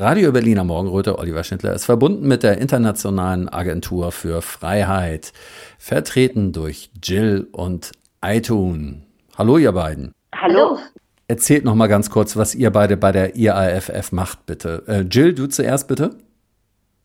[0.00, 5.32] Radio Berliner Morgenröte, Oliver Schindler, ist verbunden mit der Internationalen Agentur für Freiheit,
[5.76, 7.90] vertreten durch Jill und
[8.20, 9.02] Aitun.
[9.36, 10.12] Hallo, ihr beiden.
[10.32, 10.78] Hallo.
[11.26, 14.84] Erzählt noch mal ganz kurz, was ihr beide bei der IAFF macht, bitte.
[14.86, 16.10] Äh, Jill, du zuerst, bitte.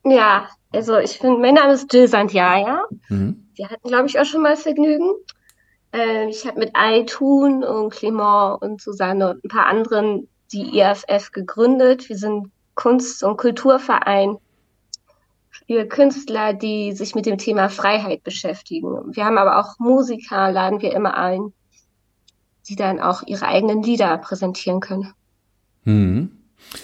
[0.06, 2.78] Ja, also ich finde, mein Name ist Jill Santiago.
[3.10, 3.48] Mhm.
[3.56, 5.14] Wir hatten, glaube ich, auch schon mal Vergnügen.
[5.96, 11.32] Äh, ich habe mit Aitun und Clement und Susanne und ein paar anderen die IAFF
[11.32, 12.08] gegründet.
[12.08, 14.38] Wir sind Kunst- und Kulturverein
[15.68, 19.16] für Künstler, die sich mit dem Thema Freiheit beschäftigen.
[19.16, 21.54] Wir haben aber auch Musiker, laden wir immer ein,
[22.68, 25.14] die dann auch ihre eigenen Lieder präsentieren können.
[25.84, 26.32] Mhm.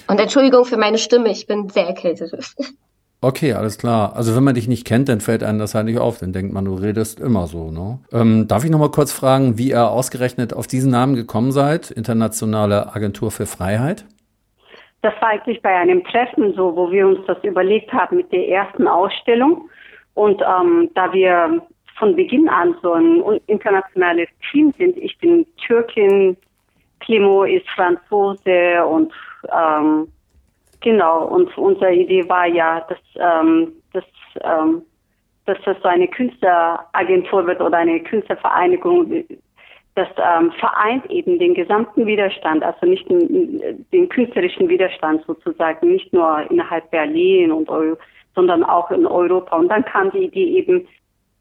[0.07, 2.33] Und Entschuldigung für meine Stimme, ich bin sehr erkältet.
[3.21, 4.15] Okay, alles klar.
[4.15, 6.19] Also wenn man dich nicht kennt, dann fällt einem das halt nicht auf.
[6.19, 7.69] Dann denkt man, du redest immer so.
[7.69, 7.99] Ne?
[8.13, 11.91] Ähm, darf ich noch mal kurz fragen, wie ihr ausgerechnet auf diesen Namen gekommen seid?
[11.91, 14.05] Internationale Agentur für Freiheit?
[15.01, 18.47] Das war eigentlich bei einem Treffen so, wo wir uns das überlegt haben mit der
[18.49, 19.69] ersten Ausstellung.
[20.13, 21.61] Und ähm, da wir
[21.97, 26.35] von Beginn an so ein internationales Team sind, ich bin Türkin,
[26.99, 29.13] Clemo ist Franzose und
[29.53, 30.07] ähm,
[30.81, 34.03] genau, und unsere Idee war ja, dass, ähm, dass,
[34.41, 34.81] ähm,
[35.45, 39.25] dass das so eine Künstleragentur wird oder eine Künstlervereinigung
[39.95, 46.13] das ähm, vereint eben den gesamten Widerstand, also nicht den, den, künstlerischen Widerstand sozusagen, nicht
[46.13, 47.97] nur innerhalb Berlin und Euro,
[48.35, 49.57] sondern auch in Europa.
[49.57, 50.87] Und dann kam die Idee eben,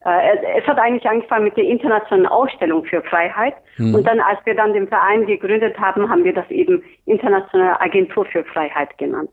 [0.05, 3.55] äh, es hat eigentlich angefangen mit der internationalen Ausstellung für Freiheit.
[3.77, 3.95] Mhm.
[3.95, 8.25] Und dann, als wir dann den Verein gegründet haben, haben wir das eben Internationale Agentur
[8.27, 9.31] für Freiheit genannt.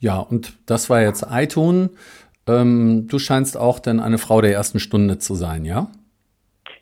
[0.00, 1.90] Ja, und das war jetzt iTunes.
[2.48, 5.88] Ähm, du scheinst auch dann eine Frau der ersten Stunde zu sein, ja?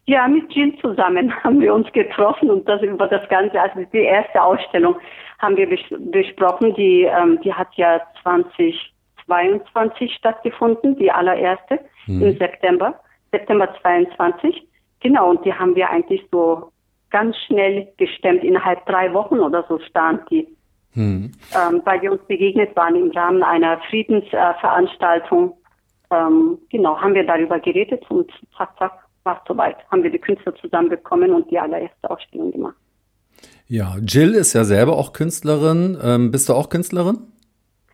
[0.07, 3.99] Ja, mit Jill zusammen haben wir uns getroffen und das über das Ganze, also die
[3.99, 4.97] erste Ausstellung
[5.39, 6.75] haben wir bes besprochen.
[6.75, 12.23] Die, ähm, die hat ja 2022 stattgefunden, die allererste mhm.
[12.23, 12.99] im September,
[13.33, 14.67] September 22.
[15.01, 16.71] Genau, und die haben wir eigentlich so
[17.11, 18.45] ganz schnell gestemmt.
[18.45, 20.49] Innerhalb drei Wochen oder so stand die.
[20.95, 21.33] Mhm.
[21.55, 25.51] Ähm, weil wir uns begegnet waren im Rahmen einer Friedensveranstaltung.
[26.11, 29.77] Äh, ähm, genau, haben wir darüber geredet und zack, zack, war es soweit.
[29.91, 32.77] Haben wir die Künstler zusammenbekommen und die allererste Ausstellung gemacht.
[33.67, 35.99] Ja, Jill ist ja selber auch Künstlerin.
[36.03, 37.19] Ähm, bist du auch Künstlerin?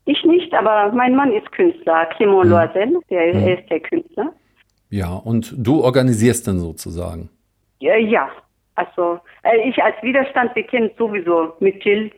[0.04, 2.50] Ich nicht, aber mein Mann ist Künstler, Clément hm.
[2.50, 3.48] Loisel, der hm.
[3.48, 4.32] ist der Künstler.
[4.90, 7.30] Ja, und du organisierst dann sozusagen?
[7.80, 8.28] Ja, ja.
[8.74, 12.12] also äh, ich als Widerstand bekennt sowieso mit Jill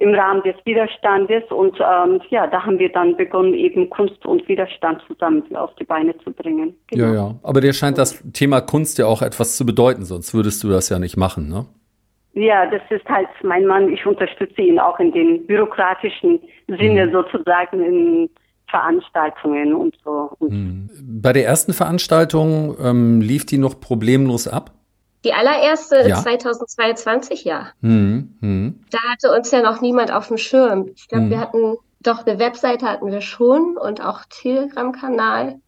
[0.00, 1.44] im Rahmen des Widerstandes.
[1.50, 5.84] Und ähm, ja, da haben wir dann begonnen, eben Kunst und Widerstand zusammen auf die
[5.84, 6.74] Beine zu bringen.
[6.88, 7.04] Genau.
[7.04, 7.34] Ja, ja.
[7.42, 10.88] Aber dir scheint das Thema Kunst ja auch etwas zu bedeuten, sonst würdest du das
[10.88, 11.66] ja nicht machen, ne?
[12.32, 13.92] Ja, das ist halt mein Mann.
[13.92, 17.12] Ich unterstütze ihn auch in den bürokratischen Sinne mhm.
[17.12, 18.30] sozusagen in
[18.68, 20.30] Veranstaltungen und so.
[20.38, 20.88] Mhm.
[21.20, 24.70] Bei der ersten Veranstaltung ähm, lief die noch problemlos ab?
[25.24, 26.22] Die allererste ja.
[26.22, 27.68] 2022, ja.
[27.80, 28.36] Mhm.
[28.40, 28.80] Mhm.
[28.90, 30.90] Da hatte uns ja noch niemand auf dem Schirm.
[30.94, 31.30] Ich glaube, mhm.
[31.30, 35.60] wir hatten doch eine Webseite hatten wir schon und auch Telegram-Kanal.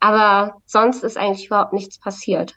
[0.00, 2.54] Aber sonst ist eigentlich überhaupt nichts passiert.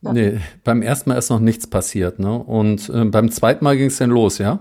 [0.00, 0.12] Ja.
[0.12, 2.38] Nee, beim ersten Mal ist noch nichts passiert, ne?
[2.38, 4.60] Und äh, beim zweiten Mal ging es dann los, ja?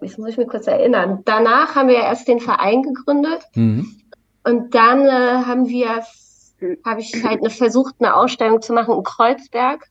[0.00, 1.20] Das muss ich mir kurz erinnern.
[1.24, 3.44] Danach haben wir ja erst den Verein gegründet.
[3.54, 3.96] Mhm.
[4.44, 6.02] Und dann äh, haben wir,
[6.84, 9.88] habe ich halt eine, versucht, eine Ausstellung zu machen in Kreuzberg.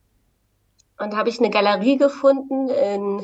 [0.98, 3.22] Und habe ich eine Galerie gefunden in,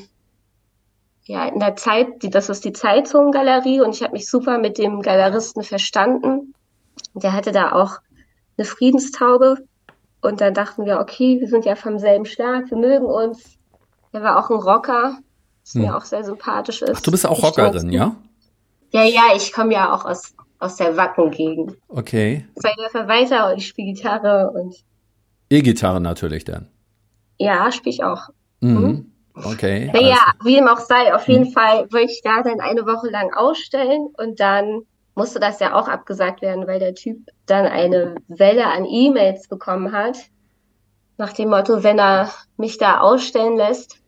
[1.25, 4.79] ja, in der Zeit, die, das ist die Zeitzone-Galerie und ich habe mich super mit
[4.79, 6.55] dem Galeristen verstanden.
[7.15, 7.99] Der hatte da auch
[8.59, 9.65] eine Friedenstaube
[10.21, 13.59] und dann dachten wir, okay, wir sind ja vom selben Schlag, wir mögen uns.
[14.13, 15.19] Er war auch ein Rocker,
[15.63, 15.83] was hm.
[15.83, 16.97] mir auch sehr sympathisch ist.
[16.97, 18.17] Ach, du bist auch Rockerin, ja?
[18.93, 21.77] Ja, ja, ich komme ja auch aus, aus der Wacken-Gegend.
[21.89, 22.47] Okay.
[22.57, 24.75] Sei der Verwalter und ich spiele Gitarre und.
[25.49, 26.69] E-Gitarre natürlich dann.
[27.41, 28.29] Ja, spiele ich auch.
[28.61, 28.79] Mhm.
[28.79, 29.07] mhm.
[29.33, 29.91] Okay.
[29.95, 30.45] Naja, also.
[30.45, 31.53] wie dem auch sei, auf jeden mhm.
[31.53, 34.83] Fall wollte ich da dann eine Woche lang ausstellen und dann
[35.15, 39.93] musste das ja auch abgesagt werden, weil der Typ dann eine Welle an E-Mails bekommen
[39.93, 40.19] hat,
[41.17, 43.99] nach dem Motto, wenn er mich da ausstellen lässt,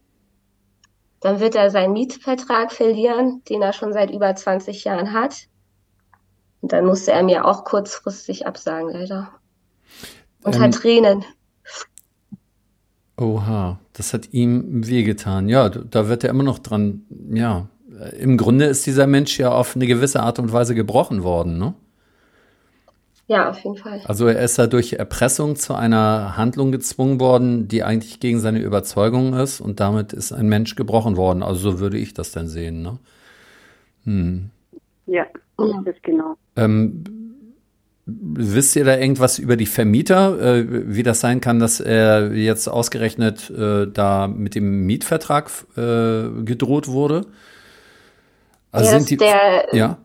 [1.20, 5.46] dann wird er seinen Mietvertrag verlieren, den er schon seit über 20 Jahren hat.
[6.60, 9.30] Und dann musste er mir auch kurzfristig absagen, leider.
[10.42, 11.24] Unter ähm, Tränen.
[13.22, 15.48] Oha, das hat ihm wehgetan.
[15.48, 17.02] Ja, da wird er immer noch dran,
[17.32, 17.68] ja.
[18.18, 21.74] Im Grunde ist dieser Mensch ja auf eine gewisse Art und Weise gebrochen worden, ne?
[23.28, 24.00] Ja, auf jeden Fall.
[24.04, 28.58] Also er ist da durch Erpressung zu einer Handlung gezwungen worden, die eigentlich gegen seine
[28.58, 31.44] Überzeugung ist und damit ist ein Mensch gebrochen worden.
[31.44, 32.98] Also so würde ich das dann sehen, ne?
[34.04, 34.50] Hm.
[35.06, 35.26] Ja,
[35.56, 36.34] das ist genau.
[36.56, 37.04] Ähm,
[38.04, 42.68] wisst ihr da irgendwas über die Vermieter, äh, wie das sein kann, dass er jetzt
[42.68, 47.26] ausgerechnet äh, da mit dem Mietvertrag äh, gedroht wurde?
[48.72, 49.98] Also ja, sind die, der, ja?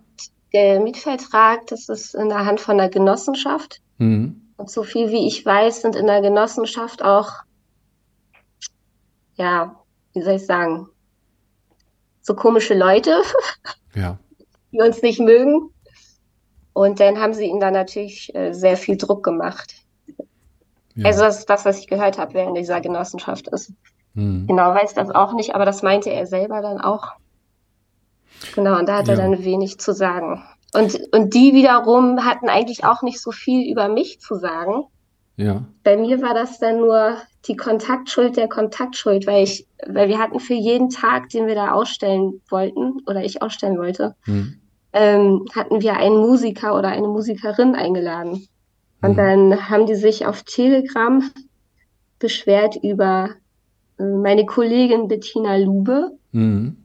[0.53, 3.81] der Mietvertrag, das ist in der Hand von der Genossenschaft.
[3.97, 4.41] Mhm.
[4.57, 7.31] Und so viel wie ich weiß, sind in der Genossenschaft auch,
[9.35, 9.75] ja,
[10.13, 10.88] wie soll ich sagen,
[12.21, 13.21] so komische Leute,
[13.95, 14.19] ja.
[14.71, 15.69] die uns nicht mögen.
[16.77, 19.74] Und dann haben sie ihnen dann natürlich äh, sehr viel Druck gemacht.
[20.94, 21.07] Ja.
[21.07, 23.74] Also das ist das, was ich gehört habe, wer in dieser Genossenschaft ist.
[24.13, 24.45] Mhm.
[24.45, 27.13] Genau weiß das auch nicht, aber das meinte er selber dann auch.
[28.53, 29.15] Genau, und da hat ja.
[29.15, 30.44] er dann wenig zu sagen.
[30.75, 34.83] Und, und die wiederum hatten eigentlich auch nicht so viel über mich zu sagen.
[35.35, 35.65] Ja.
[35.83, 40.39] Bei mir war das dann nur die Kontaktschuld der Kontaktschuld, weil ich, weil wir hatten
[40.39, 44.62] für jeden Tag, den wir da ausstellen wollten oder ich ausstellen wollte, hm.
[44.97, 48.47] Ähm, hatten wir einen Musiker oder eine Musikerin eingeladen.
[49.01, 49.15] Und hm.
[49.15, 51.23] dann haben die sich auf Telegram
[52.19, 53.29] beschwert über
[53.99, 56.11] äh, meine Kollegin Bettina Lube.
[56.33, 56.77] Hm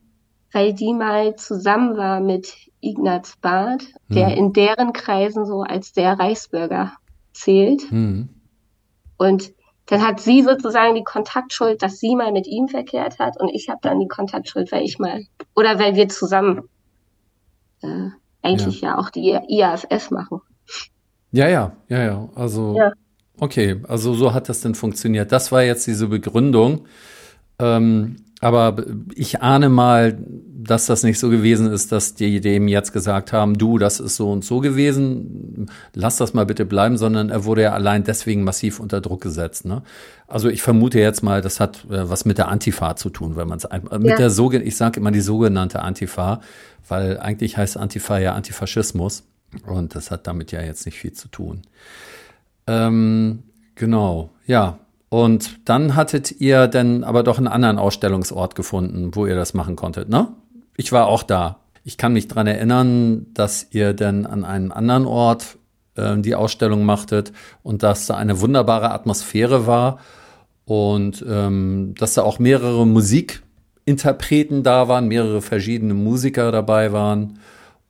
[0.52, 4.36] weil die mal zusammen war mit Ignaz Barth, der mhm.
[4.36, 6.92] in deren Kreisen so als der Reichsbürger
[7.32, 7.90] zählt.
[7.90, 8.28] Mhm.
[9.16, 9.52] Und
[9.86, 13.68] dann hat sie sozusagen die Kontaktschuld, dass sie mal mit ihm verkehrt hat und ich
[13.68, 15.24] habe dann die Kontaktschuld, weil ich mal
[15.56, 16.68] oder weil wir zusammen
[17.82, 18.10] äh,
[18.42, 18.90] eigentlich ja.
[18.90, 20.40] ja auch die IAFF machen.
[21.30, 22.28] Ja, ja, ja, ja.
[22.34, 22.92] Also ja.
[23.38, 25.32] okay, also so hat das denn funktioniert.
[25.32, 26.86] Das war jetzt diese Begründung.
[27.58, 28.84] Ähm, aber
[29.14, 33.56] ich ahne mal, dass das nicht so gewesen ist, dass die dem jetzt gesagt haben,
[33.56, 37.62] du, das ist so und so gewesen, lass das mal bitte bleiben, sondern er wurde
[37.62, 39.64] ja allein deswegen massiv unter Druck gesetzt.
[39.64, 39.82] Ne?
[40.26, 43.46] Also ich vermute jetzt mal, das hat äh, was mit der Antifa zu tun, wenn
[43.46, 44.16] man es äh, mit ja.
[44.16, 46.40] der sogenannten, ich sage immer die sogenannte Antifa,
[46.88, 49.24] weil eigentlich heißt Antifa ja Antifaschismus
[49.66, 51.62] und das hat damit ja jetzt nicht viel zu tun.
[52.66, 53.42] Ähm,
[53.74, 59.34] genau, ja, und dann hattet ihr dann aber doch einen anderen Ausstellungsort gefunden, wo ihr
[59.34, 60.28] das machen konntet, ne?
[60.76, 61.58] Ich war auch da.
[61.84, 65.58] Ich kann mich dran erinnern, dass ihr dann an einem anderen Ort
[65.96, 67.32] äh, die Ausstellung machtet
[67.62, 69.98] und dass da eine wunderbare Atmosphäre war
[70.64, 72.86] und ähm, dass da auch mehrere
[73.86, 77.38] Musikinterpreten da waren, mehrere verschiedene Musiker dabei waren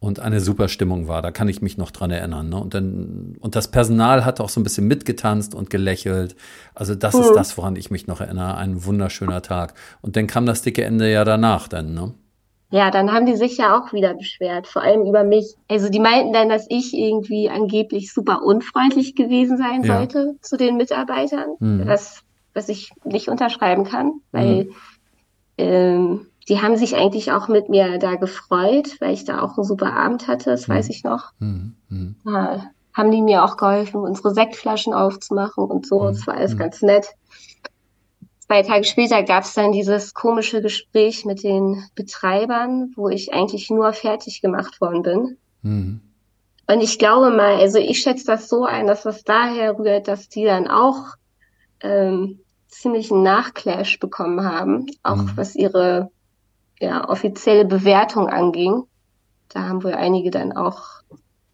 [0.00, 1.22] und eine super Stimmung war.
[1.22, 2.48] Da kann ich mich noch dran erinnern.
[2.48, 2.56] Ne?
[2.56, 6.34] Und dann, und das Personal hat auch so ein bisschen mitgetanzt und gelächelt.
[6.74, 7.20] Also das mhm.
[7.22, 8.56] ist das, woran ich mich noch erinnere.
[8.56, 9.74] Ein wunderschöner Tag.
[10.00, 12.14] Und dann kam das dicke Ende ja danach dann, ne?
[12.70, 15.56] Ja, dann haben die sich ja auch wieder beschwert, vor allem über mich.
[15.68, 19.98] Also die meinten dann, dass ich irgendwie angeblich super unfreundlich gewesen sein ja.
[19.98, 21.86] sollte zu den Mitarbeitern, mhm.
[21.86, 22.22] was,
[22.54, 24.74] was ich nicht unterschreiben kann, weil mhm.
[25.62, 29.64] Ähm, die haben sich eigentlich auch mit mir da gefreut, weil ich da auch einen
[29.64, 30.74] super Abend hatte, das mhm.
[30.74, 31.30] weiß ich noch.
[31.38, 31.76] Mhm.
[31.88, 32.16] Mhm.
[32.26, 36.04] Ja, haben die mir auch geholfen, unsere Sektflaschen aufzumachen und so.
[36.04, 36.58] Das war alles mhm.
[36.58, 37.06] ganz nett.
[38.40, 43.70] Zwei Tage später gab es dann dieses komische Gespräch mit den Betreibern, wo ich eigentlich
[43.70, 45.36] nur fertig gemacht worden bin.
[45.62, 46.00] Mhm.
[46.66, 50.28] Und ich glaube mal, also ich schätze das so ein, dass das daher rührt, dass
[50.28, 51.14] die dann auch
[51.80, 52.40] ähm,
[52.72, 55.32] ziemlich einen Nachclash bekommen haben, auch mhm.
[55.36, 56.10] was ihre
[56.80, 58.84] ja, offizielle Bewertung anging.
[59.48, 61.02] Da haben wohl einige dann auch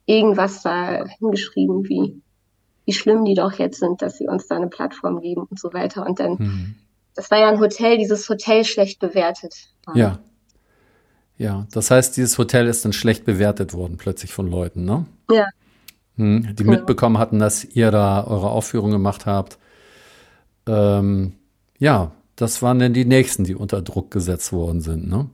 [0.06, 2.22] irgendwas da hingeschrieben, wie,
[2.86, 5.72] wie schlimm die doch jetzt sind, dass sie uns da eine Plattform geben und so
[5.74, 6.06] weiter.
[6.06, 6.74] Und dann, mhm.
[7.14, 9.54] das war ja ein Hotel, dieses Hotel schlecht bewertet.
[9.94, 10.18] Ja.
[11.36, 15.06] Ja, das heißt, dieses Hotel ist dann schlecht bewertet worden plötzlich von Leuten, ne?
[15.30, 15.46] Ja.
[16.16, 16.70] Hm, die ja.
[16.70, 19.56] mitbekommen hatten, dass ihr da eure Aufführung gemacht habt.
[20.68, 21.32] Ähm,
[21.78, 25.26] ja, das waren dann die nächsten, die unter Druck gesetzt worden sind, ne?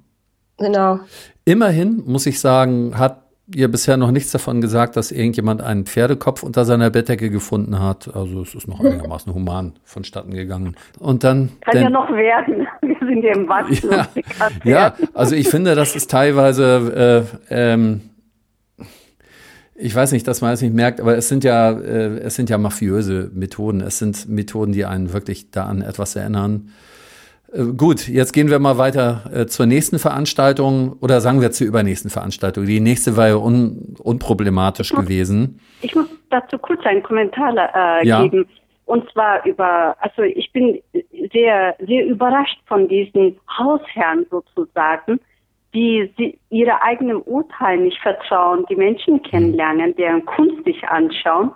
[0.58, 1.00] Genau.
[1.44, 6.42] Immerhin, muss ich sagen, hat ihr bisher noch nichts davon gesagt, dass irgendjemand einen Pferdekopf
[6.42, 8.14] unter seiner Bettdecke gefunden hat.
[8.14, 10.76] Also es ist noch einigermaßen human vonstatten gegangen.
[10.98, 11.50] Und dann.
[11.60, 12.66] Kann denn, ja noch werden.
[12.80, 13.90] Wir sind ja im Wachstum.
[13.90, 14.08] Ja,
[14.64, 18.00] ja, also ich finde, das ist teilweise äh, ähm,
[19.76, 22.50] ich weiß nicht, dass man es nicht merkt, aber es sind ja, äh, es sind
[22.50, 23.80] ja mafiöse Methoden.
[23.80, 26.70] Es sind Methoden, die einen wirklich da an etwas erinnern.
[27.52, 31.66] Äh, gut, jetzt gehen wir mal weiter äh, zur nächsten Veranstaltung oder sagen wir zur
[31.66, 32.66] übernächsten Veranstaltung.
[32.66, 35.60] Die nächste war ja un, unproblematisch ich muss, gewesen.
[35.82, 38.22] Ich muss dazu kurz einen Kommentar äh, ja.
[38.22, 38.46] geben.
[38.86, 40.78] Und zwar über, also ich bin
[41.32, 45.20] sehr, sehr überrascht von diesen Hausherren sozusagen,
[45.74, 51.50] die ihre eigenen Urteil nicht vertrauen, die Menschen kennenlernen, deren Kunst sich anschauen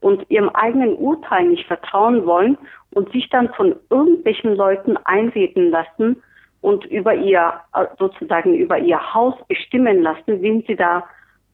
[0.00, 2.58] und ihrem eigenen Urteil nicht vertrauen wollen
[2.92, 6.22] und sich dann von irgendwelchen Leuten einreden lassen
[6.60, 7.60] und über ihr
[7.98, 11.04] sozusagen über ihr Haus bestimmen lassen, wen sie da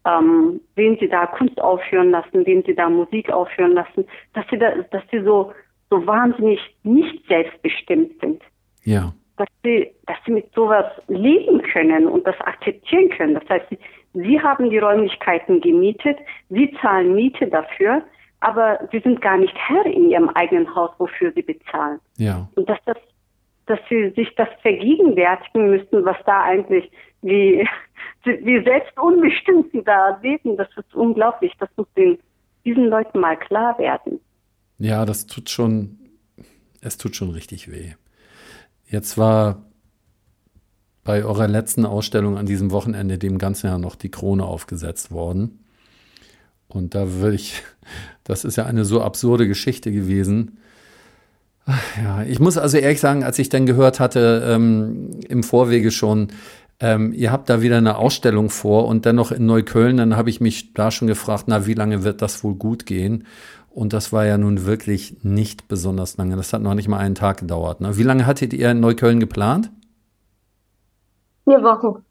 [0.06, 4.58] ähm, wen sie da Kunst aufführen lassen, wen sie da Musik aufführen lassen, dass sie
[4.58, 5.52] da, dass sie so
[5.90, 8.42] so wahnsinnig nicht selbstbestimmt sind.
[8.85, 9.12] Ja.
[9.36, 13.34] Dass sie, dass sie mit sowas leben können und das akzeptieren können.
[13.34, 13.78] Das heißt, sie,
[14.14, 18.02] sie haben die Räumlichkeiten gemietet, sie zahlen Miete dafür,
[18.40, 22.00] aber sie sind gar nicht Herr in ihrem eigenen Haus, wofür sie bezahlen.
[22.16, 22.48] Ja.
[22.54, 22.96] Und dass das,
[23.66, 26.90] dass sie sich das vergegenwärtigen müssten, was da eigentlich
[27.22, 27.66] wie,
[28.24, 31.52] wie selbst unbestimmt sie da leben, das ist unglaublich.
[31.58, 32.18] Das muss den,
[32.64, 34.20] diesen Leuten mal klar werden.
[34.78, 35.98] Ja, das tut schon,
[36.80, 37.94] es tut schon richtig weh.
[38.88, 39.64] Jetzt war
[41.04, 45.64] bei eurer letzten Ausstellung an diesem Wochenende dem ganzen Jahr noch die Krone aufgesetzt worden.
[46.68, 47.62] Und da will ich,
[48.24, 50.58] das ist ja eine so absurde Geschichte gewesen.
[52.02, 56.28] Ja, ich muss also ehrlich sagen, als ich dann gehört hatte, ähm, im Vorwege schon,
[56.78, 60.40] ähm, ihr habt da wieder eine Ausstellung vor und dennoch in Neukölln, dann habe ich
[60.40, 63.24] mich da schon gefragt, na, wie lange wird das wohl gut gehen?
[63.76, 66.35] Und das war ja nun wirklich nicht besonders lange.
[66.35, 67.83] Das hat noch nicht mal einen Tag gedauert.
[67.83, 67.99] Ne?
[67.99, 69.71] Wie lange hattet ihr in Neukölln geplant?
[71.45, 72.02] Vier Wochen.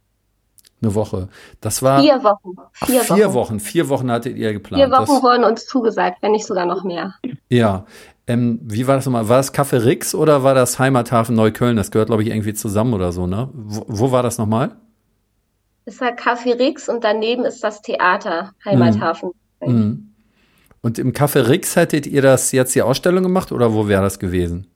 [0.83, 1.27] Eine Woche.
[1.61, 2.03] Das war.
[2.03, 2.55] Vier Wochen.
[2.71, 3.33] Vier, ach, vier Wochen.
[3.33, 3.59] Wochen.
[3.59, 4.83] Vier Wochen hattet ihr geplant.
[4.83, 7.15] Vier Wochen das, wurden uns zugesagt, wenn nicht sogar noch mehr.
[7.49, 7.87] Ja.
[8.27, 9.27] Ähm, wie war das nochmal?
[9.27, 11.77] War das Café Rix oder war das Heimathafen Neukölln?
[11.77, 13.49] Das gehört, glaube ich, irgendwie zusammen oder so, ne?
[13.53, 14.75] Wo, wo war das nochmal?
[15.85, 19.31] Es war Café Rix und daneben ist das Theater Heimathafen.
[19.61, 19.73] Mhm.
[19.73, 20.14] Mhm.
[20.85, 24.19] Und im Café Rix hättet ihr das jetzt die Ausstellung gemacht oder wo wäre das
[24.19, 24.67] gewesen?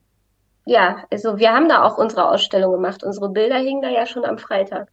[0.65, 3.03] Ja, also wir haben da auch unsere Ausstellung gemacht.
[3.03, 4.87] Unsere Bilder hingen da ja schon am Freitag.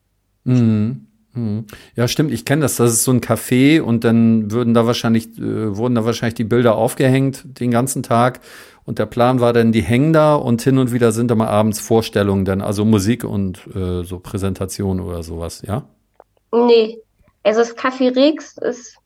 [0.44, 1.06] Mhm.
[1.32, 1.64] mhm.
[1.94, 2.76] Ja, stimmt, ich kenne das.
[2.76, 6.44] Das ist so ein Café und dann würden da wahrscheinlich, äh, wurden da wahrscheinlich die
[6.44, 8.40] Bilder aufgehängt den ganzen Tag.
[8.84, 11.48] Und der Plan war dann, die hängen da und hin und wieder sind da mal
[11.48, 15.84] abends Vorstellungen dann, also Musik und äh, so Präsentationen oder sowas, ja?
[16.52, 16.98] Nee.
[17.42, 18.98] Also das Café Rix ist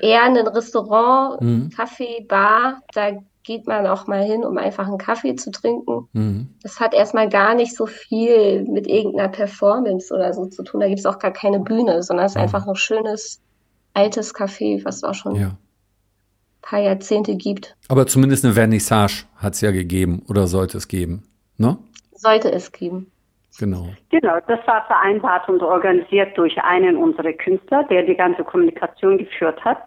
[0.00, 1.70] eher ein Restaurant, mhm.
[1.70, 6.08] Kaffee, Bar, da geht man auch mal hin, um einfach einen Kaffee zu trinken.
[6.12, 6.48] Mhm.
[6.62, 10.80] Das hat erstmal gar nicht so viel mit irgendeiner Performance oder so zu tun.
[10.80, 12.42] Da gibt es auch gar keine Bühne, sondern es ist mhm.
[12.42, 13.40] einfach ein schönes,
[13.94, 15.46] altes Café, was es auch schon ja.
[15.48, 15.58] ein
[16.60, 17.76] paar Jahrzehnte gibt.
[17.88, 21.22] Aber zumindest eine Vernissage hat es ja gegeben oder sollte es geben,
[21.56, 21.78] ne?
[22.14, 23.12] Sollte es geben.
[23.58, 23.88] Genau.
[24.10, 29.64] Genau, das war vereinbart und organisiert durch einen unserer Künstler, der die ganze Kommunikation geführt
[29.64, 29.78] hat.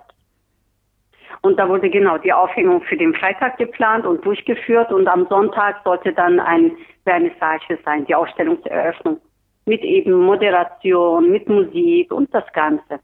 [1.41, 5.81] Und da wurde genau die Aufhängung für den Freitag geplant und durchgeführt und am Sonntag
[5.83, 6.71] sollte dann ein
[7.03, 9.21] Vernissage sein, die Ausstellungseröffnung.
[9.65, 12.99] Mit eben Moderation, mit Musik und das Ganze.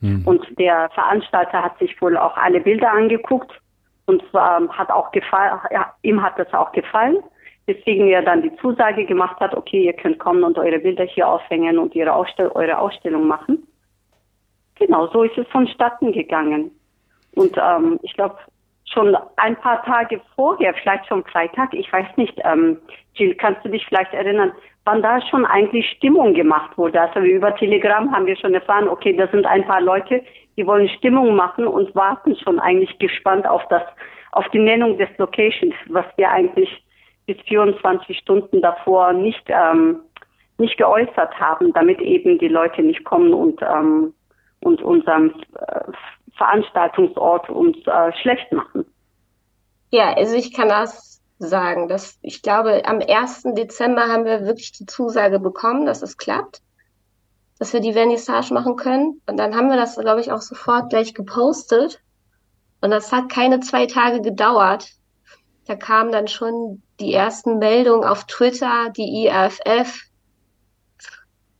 [0.00, 0.22] Hm.
[0.24, 3.52] Und der Veranstalter hat sich wohl auch alle Bilder angeguckt
[4.06, 7.18] und zwar hat auch gefallen, ja, ihm hat das auch gefallen
[7.70, 11.28] weswegen er dann die Zusage gemacht hat, okay, ihr könnt kommen und eure Bilder hier
[11.28, 13.66] aufhängen und ihre Ausstell eure Ausstellung machen.
[14.76, 16.70] Genau, so ist es vonstatten gegangen.
[17.36, 18.36] Und ähm, ich glaube,
[18.92, 22.78] schon ein paar Tage vorher, vielleicht schon Freitag, ich weiß nicht, ähm,
[23.14, 24.52] Jill, kannst du dich vielleicht erinnern,
[24.84, 27.00] wann da schon eigentlich Stimmung gemacht wurde?
[27.00, 30.22] Also über Telegram haben wir schon erfahren, okay, da sind ein paar Leute,
[30.56, 33.82] die wollen Stimmung machen und warten schon eigentlich gespannt auf das,
[34.32, 36.82] auf die Nennung des Locations, was wir eigentlich
[37.34, 40.00] bis 24 Stunden davor nicht, ähm,
[40.58, 44.12] nicht geäußert haben, damit eben die Leute nicht kommen und, ähm,
[44.60, 45.80] und unseren äh,
[46.36, 48.84] Veranstaltungsort uns äh, schlecht machen.
[49.90, 51.88] Ja, also ich kann das sagen.
[51.88, 53.42] Dass ich glaube, am 1.
[53.54, 56.60] Dezember haben wir wirklich die Zusage bekommen, dass es klappt,
[57.58, 59.20] dass wir die Vernissage machen können.
[59.26, 62.00] Und dann haben wir das, glaube ich, auch sofort gleich gepostet.
[62.80, 64.99] Und das hat keine zwei Tage gedauert.
[65.66, 70.10] Da kamen dann schon die ersten Meldungen auf Twitter, die IAFF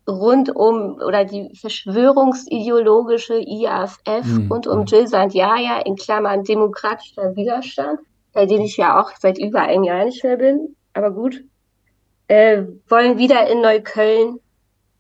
[0.09, 4.49] rund um oder die verschwörungsideologische IAFF mhm.
[4.51, 8.01] rund um Jill Sandjaya in Klammern demokratischer Widerstand,
[8.33, 11.45] bei dem ich ja auch seit über einem Jahr nicht mehr bin, aber gut,
[12.29, 14.39] äh, wollen wieder in Neukölln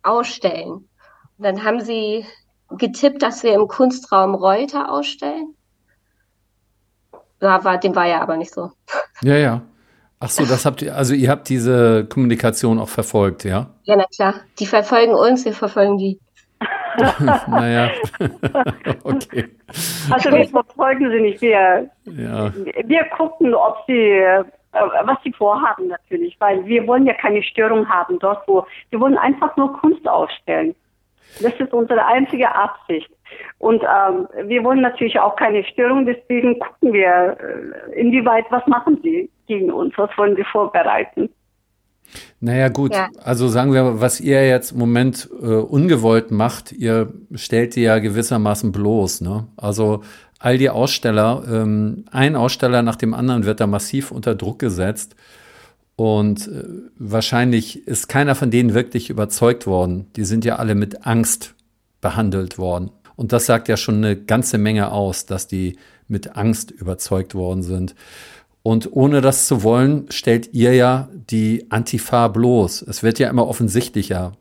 [0.02, 0.70] ausstellen.
[0.70, 2.26] Und dann haben sie
[2.70, 5.54] getippt, dass wir im Kunstraum Reuter ausstellen.
[7.40, 8.70] Ja, war, dem war ja aber nicht so.
[9.22, 9.62] Ja, ja.
[10.22, 13.70] Ach so, das habt ihr, also ihr habt diese Kommunikation auch verfolgt, ja?
[13.84, 14.34] Ja, na klar.
[14.58, 16.20] Die verfolgen uns, wir verfolgen die.
[17.48, 17.90] naja,
[19.02, 19.48] okay.
[20.10, 21.40] Also wir verfolgen sie nicht.
[21.40, 22.52] Wir, ja.
[22.84, 27.88] wir gucken, ob sie äh, was sie vorhaben natürlich, weil wir wollen ja keine Störung
[27.88, 30.74] haben dort, wo wir wollen einfach nur Kunst ausstellen.
[31.40, 33.10] Das ist unsere einzige Absicht.
[33.58, 38.98] Und ähm, wir wollen natürlich auch keine Störung, deswegen gucken wir, äh, inwieweit, was machen
[39.02, 41.28] sie gegen uns, was wollen sie vorbereiten.
[42.40, 43.08] Naja gut, ja.
[43.22, 47.98] also sagen wir, was ihr jetzt im Moment äh, ungewollt macht, ihr stellt die ja
[47.98, 49.20] gewissermaßen bloß.
[49.20, 49.46] Ne?
[49.56, 50.02] Also
[50.38, 55.14] all die Aussteller, ähm, ein Aussteller nach dem anderen wird da massiv unter Druck gesetzt.
[55.96, 56.64] Und äh,
[56.98, 60.10] wahrscheinlich ist keiner von denen wirklich überzeugt worden.
[60.16, 61.54] Die sind ja alle mit Angst
[62.00, 62.90] behandelt worden.
[63.20, 65.76] Und das sagt ja schon eine ganze Menge aus, dass die
[66.08, 67.94] mit Angst überzeugt worden sind.
[68.62, 72.80] Und ohne das zu wollen, stellt ihr ja die Antifa bloß.
[72.80, 74.32] Es wird ja immer offensichtlicher,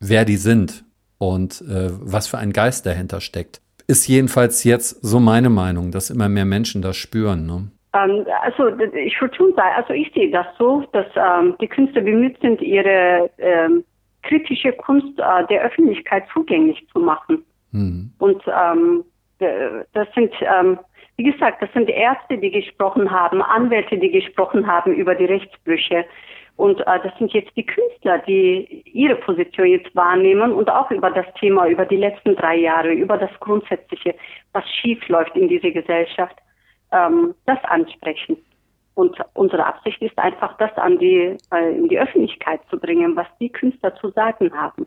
[0.00, 0.84] wer die sind
[1.18, 3.60] und äh, was für ein Geist dahinter steckt.
[3.86, 7.46] Ist jedenfalls jetzt so meine Meinung, dass immer mehr Menschen das spüren.
[7.46, 7.68] Ne?
[7.94, 12.02] Ähm, also ich würde schon sagen, also ich sehe das so, dass ähm, die Künstler
[12.02, 13.84] bemüht sind, ihre ähm,
[14.24, 17.44] kritische Kunst äh, der Öffentlichkeit zugänglich zu machen.
[17.74, 18.12] Mhm.
[18.18, 19.04] Und ähm,
[19.38, 20.78] das sind, ähm,
[21.16, 26.04] wie gesagt, das sind Ärzte, die gesprochen haben, Anwälte, die gesprochen haben über die Rechtsbrüche.
[26.56, 31.10] Und äh, das sind jetzt die Künstler, die ihre Position jetzt wahrnehmen und auch über
[31.10, 34.14] das Thema, über die letzten drei Jahre, über das Grundsätzliche,
[34.52, 36.36] was schief läuft in dieser Gesellschaft
[36.92, 38.36] ähm, das ansprechen.
[38.94, 43.26] Und unsere Absicht ist einfach, das an die, äh, in die Öffentlichkeit zu bringen, was
[43.40, 44.86] die Künstler zu sagen haben.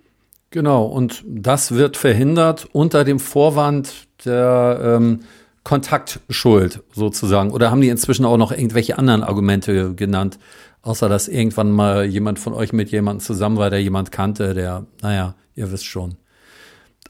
[0.50, 5.20] Genau, und das wird verhindert unter dem Vorwand der ähm,
[5.63, 7.51] Kontaktschuld sozusagen.
[7.51, 10.39] Oder haben die inzwischen auch noch irgendwelche anderen Argumente genannt,
[10.82, 14.86] außer dass irgendwann mal jemand von euch mit jemandem zusammen war, der jemand kannte, der,
[15.01, 16.16] naja, ihr wisst schon.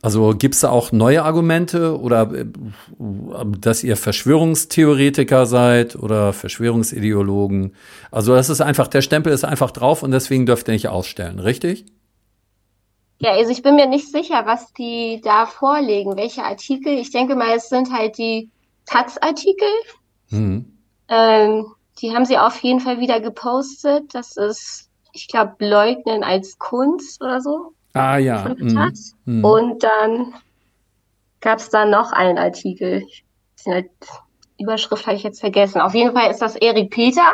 [0.01, 2.45] Also gibt es da auch neue Argumente oder äh,
[3.59, 7.73] dass ihr Verschwörungstheoretiker seid oder Verschwörungsideologen?
[8.09, 11.39] Also das ist einfach, der Stempel ist einfach drauf und deswegen dürft ihr nicht ausstellen,
[11.39, 11.85] richtig?
[13.19, 16.93] Ja, also ich bin mir nicht sicher, was die da vorlegen, welche Artikel.
[16.93, 18.49] Ich denke mal, es sind halt die
[18.85, 19.67] Taz-Artikel.
[20.29, 20.77] Mhm.
[21.09, 21.65] Ähm,
[21.99, 24.13] die haben sie auf jeden Fall wieder gepostet.
[24.13, 27.73] Das ist, ich glaube, Leugnen als Kunst oder so.
[27.93, 28.53] Ah ja.
[28.55, 28.93] Mhm.
[29.25, 29.43] Mhm.
[29.45, 30.33] Und dann
[31.41, 33.03] gab es da noch einen Artikel.
[33.65, 33.89] Die
[34.59, 35.81] Überschrift habe ich jetzt vergessen.
[35.81, 37.31] Auf jeden Fall ist das Erik Peter.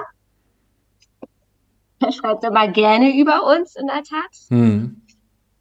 [1.99, 4.31] Er schreibt immer gerne über uns in der Tat.
[4.49, 5.02] Mhm.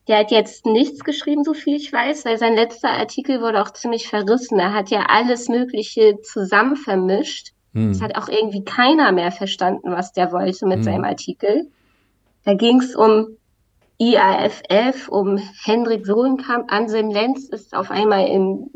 [0.09, 3.71] Der hat jetzt nichts geschrieben, so viel ich weiß, weil sein letzter Artikel wurde auch
[3.71, 4.59] ziemlich verrissen.
[4.59, 7.53] Er hat ja alles Mögliche zusammen vermischt.
[7.75, 10.83] Es hat auch irgendwie keiner mehr verstanden, was der wollte mit mhm.
[10.83, 11.71] seinem Artikel.
[12.45, 13.39] Da ging es um
[13.99, 16.71] IAFF um Hendrik Sohlenkamp.
[16.71, 18.69] Anselm Lenz ist auf einmal im,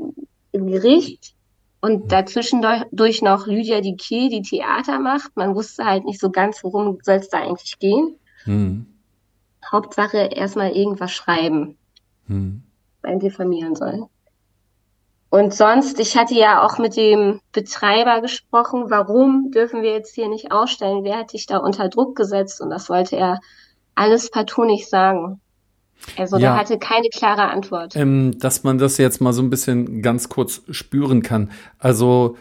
[0.52, 1.34] im Gericht
[1.80, 5.36] und dazwischen durch noch Lydia Dikier, die Theater macht.
[5.36, 8.16] Man wusste halt nicht so ganz, worum soll es da eigentlich gehen.
[8.44, 8.86] Hm.
[9.70, 11.76] Hauptsache erstmal irgendwas schreiben,
[12.26, 12.62] hm.
[13.02, 14.09] wenn diffamieren soll.
[15.29, 20.29] Und sonst, ich hatte ja auch mit dem Betreiber gesprochen, warum dürfen wir jetzt hier
[20.29, 21.05] nicht ausstellen?
[21.05, 22.61] Wer hat dich da unter Druck gesetzt?
[22.61, 23.40] Und das wollte er
[23.94, 25.40] alles partout nicht sagen.
[26.16, 27.96] Also ja, der hatte keine klare Antwort.
[27.96, 31.50] Ähm, dass man das jetzt mal so ein bisschen ganz kurz spüren kann.
[31.79, 32.37] Also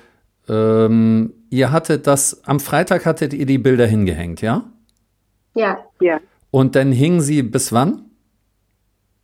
[0.48, 4.64] ähm, ihr hattet das, am Freitag hattet ihr die Bilder hingehängt, ja?
[5.56, 5.80] Ja.
[6.00, 6.20] Ja.
[6.56, 8.04] Und dann hingen sie bis wann?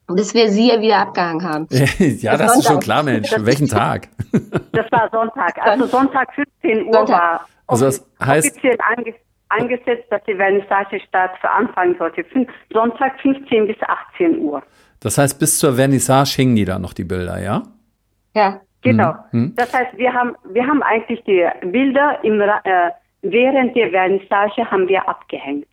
[0.08, 1.68] Bis wir sie wieder abgehangen haben.
[1.72, 3.34] ja, das, das ist schon klar, Mensch.
[3.38, 4.10] Welchen Tag?
[4.74, 5.58] das war Sonntag.
[5.62, 7.10] Also Sonntag 15 Uhr Sonntag.
[7.10, 9.16] war also das heißt, offiziell angefangen
[9.48, 12.26] angesetzt, dass die Vernissage statt anfangen sollte.
[12.74, 13.78] Sonntag 15 bis
[14.14, 14.62] 18 Uhr.
[15.00, 17.64] Das heißt, bis zur Vernissage hingen die da noch die Bilder, ja?
[18.34, 18.60] Ja.
[18.82, 19.14] Genau.
[19.32, 19.54] Mhm.
[19.56, 22.50] Das heißt, wir haben, wir haben eigentlich die Bilder im, äh,
[23.22, 25.66] während der Vernissage haben wir abgehängt.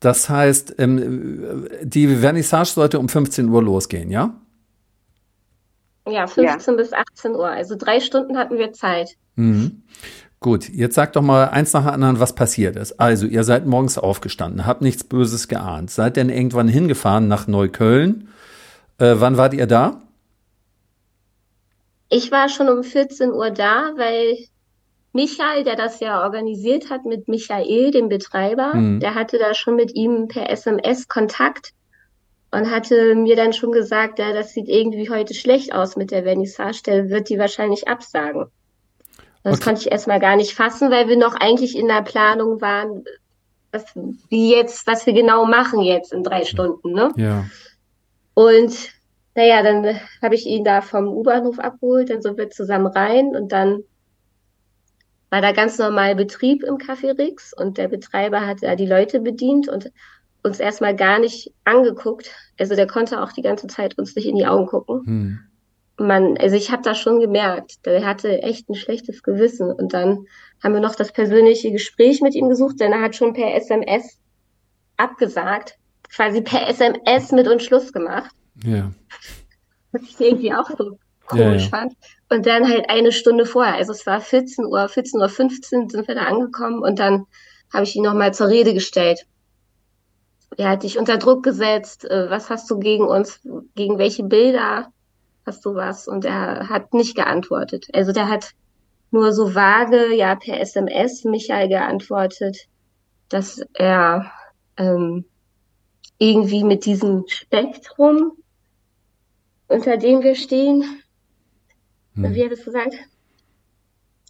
[0.00, 4.34] Das heißt, ähm, die Vernissage sollte um 15 Uhr losgehen, ja?
[6.08, 6.76] Ja, 15 ja.
[6.76, 7.48] bis 18 Uhr.
[7.48, 9.16] Also drei Stunden hatten wir Zeit.
[9.34, 9.82] Mhm.
[10.40, 13.00] Gut, jetzt sagt doch mal eins nach dem anderen, was passiert ist.
[13.00, 15.90] Also, ihr seid morgens aufgestanden, habt nichts Böses geahnt.
[15.90, 18.28] Seid denn irgendwann hingefahren nach Neukölln?
[18.98, 20.00] Äh, wann wart ihr da?
[22.08, 24.38] Ich war schon um 14 Uhr da, weil
[25.12, 29.00] Michael, der das ja organisiert hat mit Michael, dem Betreiber, mhm.
[29.00, 31.72] der hatte da schon mit ihm per SMS Kontakt
[32.50, 36.22] und hatte mir dann schon gesagt, ja, das sieht irgendwie heute schlecht aus mit der
[36.22, 38.46] Vernissage, der wird die wahrscheinlich absagen.
[39.42, 39.64] Das okay.
[39.64, 43.04] konnte ich erstmal gar nicht fassen, weil wir noch eigentlich in der Planung waren,
[43.72, 43.84] was,
[44.28, 47.12] wie jetzt, was wir genau machen jetzt in drei Stunden, ne?
[47.16, 47.44] Ja.
[48.34, 48.74] Und
[49.34, 53.52] naja, dann habe ich ihn da vom U-Bahnhof abgeholt, dann sind wir zusammen rein und
[53.52, 53.84] dann
[55.30, 59.20] war da ganz normal Betrieb im Café Rix und der Betreiber hat da die Leute
[59.20, 59.90] bedient und
[60.42, 62.30] uns erstmal gar nicht angeguckt.
[62.58, 65.02] Also der konnte auch die ganze Zeit uns nicht in die Augen gucken.
[65.04, 65.38] Hm.
[66.00, 69.72] Man, also ich habe da schon gemerkt, der hatte echt ein schlechtes Gewissen.
[69.72, 70.26] Und dann
[70.62, 74.18] haben wir noch das persönliche Gespräch mit ihm gesucht, denn er hat schon per SMS
[74.96, 75.76] abgesagt,
[76.08, 78.30] quasi per SMS mit uns Schluss gemacht.
[78.64, 78.92] Ja.
[79.90, 81.94] Was ich irgendwie auch so komisch ja, fand.
[82.28, 86.14] Und dann halt eine Stunde vorher, also es war 14 Uhr, 14.15 Uhr sind wir
[86.14, 87.26] da angekommen und dann
[87.72, 89.26] habe ich ihn nochmal zur Rede gestellt.
[90.56, 93.40] Er hat dich unter Druck gesetzt, äh, was hast du gegen uns,
[93.74, 94.90] gegen welche Bilder
[95.46, 96.08] hast du was?
[96.08, 97.86] Und er hat nicht geantwortet.
[97.92, 98.52] Also der hat
[99.10, 102.66] nur so vage, ja, per SMS Michael geantwortet,
[103.28, 104.30] dass er
[104.76, 105.24] ähm,
[106.18, 108.32] irgendwie mit diesem Spektrum,
[109.68, 111.02] unter dem wir stehen,
[112.26, 112.34] hm.
[112.34, 112.94] wie hat es gesagt?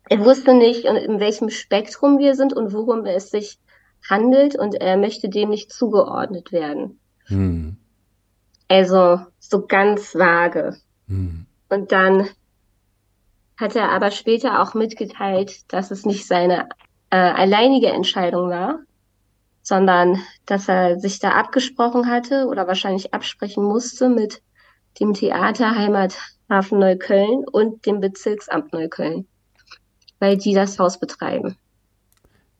[0.08, 3.58] Er wusste nicht, in welchem Spektrum wir sind und worum es sich
[4.08, 6.98] handelt und er möchte dem nicht zugeordnet werden.
[7.26, 7.76] Hm.
[8.68, 10.76] Also so ganz vage.
[11.08, 11.46] Hm.
[11.68, 12.28] Und dann
[13.58, 16.68] hat er aber später auch mitgeteilt, dass es nicht seine
[17.10, 18.80] äh, alleinige Entscheidung war,
[19.62, 24.42] sondern dass er sich da abgesprochen hatte oder wahrscheinlich absprechen musste mit
[25.00, 25.76] dem Theater
[26.48, 29.26] Heimathafen Neukölln und dem Bezirksamt Neukölln,
[30.18, 31.56] weil die das Haus betreiben.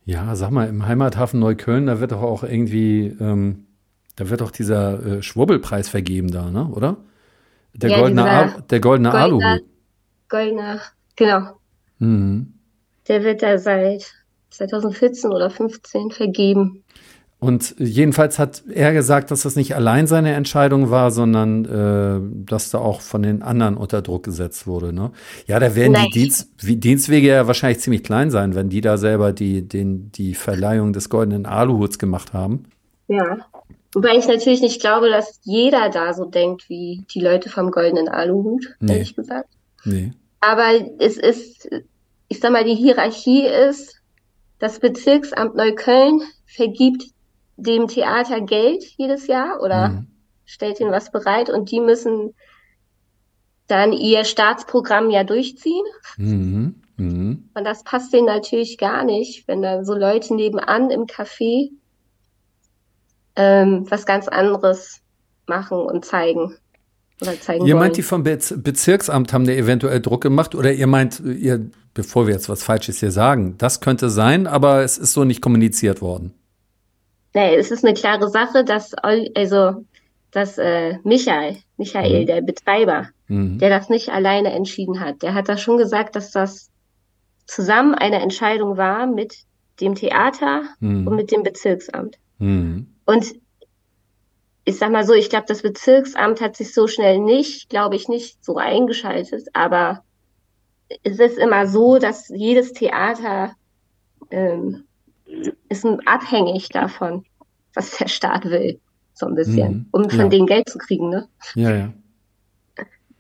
[0.05, 3.67] Ja, sag mal, im Heimathafen Neukölln, da wird doch auch irgendwie, ähm,
[4.17, 6.69] da wird doch dieser äh, Schwurbelpreis vergeben da, ne?
[6.69, 6.99] Oder?
[7.75, 9.65] Der ja, goldene, Al der goldene Aluhut.
[10.29, 10.81] Goldener,
[11.17, 11.59] genau.
[11.99, 12.55] Mhm.
[13.07, 14.13] Der wird da seit
[14.51, 16.85] 2014 oder 2015 vergeben.
[17.41, 22.71] Und jedenfalls hat er gesagt, dass das nicht allein seine Entscheidung war, sondern äh, dass
[22.71, 24.93] da auch von den anderen unter Druck gesetzt wurde.
[24.93, 25.13] Ne?
[25.47, 26.09] Ja, da werden Nein.
[26.13, 30.35] die Dienst, Dienstwege ja wahrscheinlich ziemlich klein sein, wenn die da selber die, den, die
[30.35, 32.65] Verleihung des goldenen Aluhuts gemacht haben.
[33.07, 33.39] Ja.
[33.95, 38.09] Wobei ich natürlich nicht glaube, dass jeder da so denkt wie die Leute vom goldenen
[38.09, 38.95] Aluhut, nee.
[38.95, 39.49] ehrlich gesagt.
[39.85, 40.13] Nee.
[40.41, 41.69] Aber es ist,
[42.27, 43.95] ich sag mal, die Hierarchie ist,
[44.59, 47.05] das Bezirksamt Neukölln vergibt
[47.59, 50.07] dem Theater Geld jedes Jahr oder mhm.
[50.47, 52.35] stellt ihnen was bereit und die müssen
[53.67, 55.85] dann ihr Staatsprogramm ja durchziehen.
[56.17, 56.83] Mhm.
[56.97, 57.51] Mhm.
[57.55, 61.71] Und das passt denen natürlich gar nicht, wenn da so Leute nebenan im Café
[63.37, 65.01] ähm, was ganz anderes
[65.47, 66.57] machen und zeigen.
[67.21, 67.87] Oder zeigen ihr wollen.
[67.87, 72.29] meint, die vom Bez Bezirksamt haben da eventuell Druck gemacht oder ihr meint, ihr, bevor
[72.29, 76.01] wir jetzt was Falsches hier sagen, das könnte sein, aber es ist so nicht kommuniziert
[76.01, 76.35] worden.
[77.35, 79.85] Nee, es ist eine klare Sache, dass also
[80.31, 82.27] dass äh, Michael, Michael, mhm.
[82.27, 83.59] der Betreiber, mhm.
[83.59, 86.71] der das nicht alleine entschieden hat, der hat da schon gesagt, dass das
[87.47, 89.39] zusammen eine Entscheidung war mit
[89.81, 91.07] dem Theater mhm.
[91.07, 92.19] und mit dem Bezirksamt.
[92.39, 92.95] Mhm.
[93.07, 93.35] Und
[94.65, 98.09] ich sag mal so, ich glaube, das Bezirksamt hat sich so schnell nicht, glaube ich,
[98.09, 100.05] nicht so eingeschaltet, aber
[101.03, 103.55] es ist immer so, dass jedes Theater
[104.31, 104.85] ähm,
[105.69, 107.25] ist abhängig davon,
[107.75, 108.81] was der Staat will,
[109.15, 110.29] so ein bisschen, mhm, um von ja.
[110.29, 111.29] denen Geld zu kriegen, ne?
[111.55, 111.93] Ja, ja.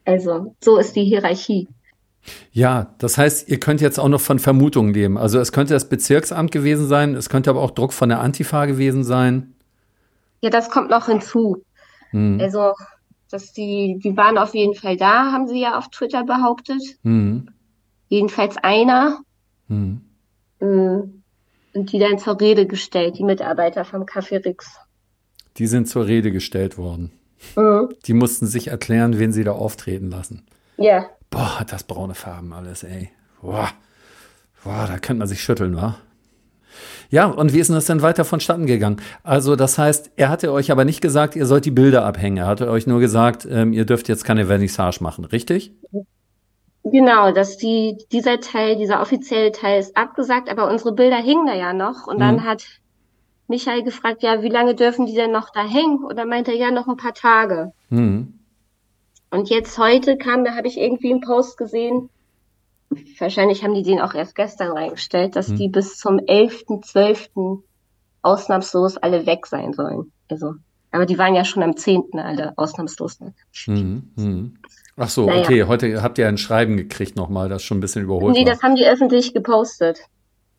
[0.04, 1.68] Also, so ist die Hierarchie.
[2.52, 5.18] Ja, das heißt, ihr könnt jetzt auch noch von Vermutungen leben.
[5.18, 8.66] Also es könnte das Bezirksamt gewesen sein, es könnte aber auch Druck von der Antifa
[8.66, 9.54] gewesen sein.
[10.40, 11.62] Ja, das kommt noch hinzu.
[12.12, 12.40] Mhm.
[12.40, 12.72] Also,
[13.30, 16.82] dass die, die waren auf jeden Fall da, haben sie ja auf Twitter behauptet.
[17.02, 17.50] Mhm.
[18.08, 19.20] Jedenfalls einer.
[19.68, 20.02] Mhm.
[21.78, 24.78] Mhm sind die dann zur Rede gestellt, die Mitarbeiter vom Café Rix.
[25.58, 27.12] Die sind zur Rede gestellt worden.
[27.56, 27.90] Mhm.
[28.04, 30.44] Die mussten sich erklären, wen sie da auftreten lassen.
[30.76, 31.06] Ja.
[31.30, 33.10] Boah, hat das braune Farben alles, ey.
[33.40, 33.68] Boah.
[34.64, 35.98] Boah, da könnte man sich schütteln, wa?
[37.10, 39.00] Ja, und wie ist denn das denn weiter vonstatten gegangen?
[39.22, 42.38] Also, das heißt, er hatte euch aber nicht gesagt, ihr sollt die Bilder abhängen.
[42.38, 45.72] Er hatte euch nur gesagt, ähm, ihr dürft jetzt keine Vernissage machen, richtig?
[46.84, 51.54] Genau, dass die, dieser Teil, dieser offizielle Teil ist abgesagt, aber unsere Bilder hingen da
[51.54, 52.06] ja noch.
[52.06, 52.20] Und mhm.
[52.20, 52.64] dann hat
[53.48, 56.04] Michael gefragt, ja, wie lange dürfen die denn noch da hängen?
[56.04, 57.72] Und dann meinte er, ja, noch ein paar Tage.
[57.90, 58.38] Mhm.
[59.30, 62.08] Und jetzt heute kam, da habe ich irgendwie einen Post gesehen,
[63.18, 65.56] wahrscheinlich haben die den auch erst gestern reingestellt, dass mhm.
[65.56, 67.62] die bis zum 11.12.
[68.22, 70.12] ausnahmslos alle weg sein sollen.
[70.30, 70.54] Also,
[70.90, 72.18] aber die waren ja schon am 10.
[72.18, 73.18] alle ausnahmslos.
[73.66, 74.10] Mhm.
[74.16, 74.57] Mhm.
[74.98, 75.40] Ach so, naja.
[75.40, 75.64] okay.
[75.64, 78.52] Heute habt ihr ein Schreiben gekriegt nochmal, das schon ein bisschen überholt Nee, war.
[78.52, 80.00] das haben die öffentlich gepostet.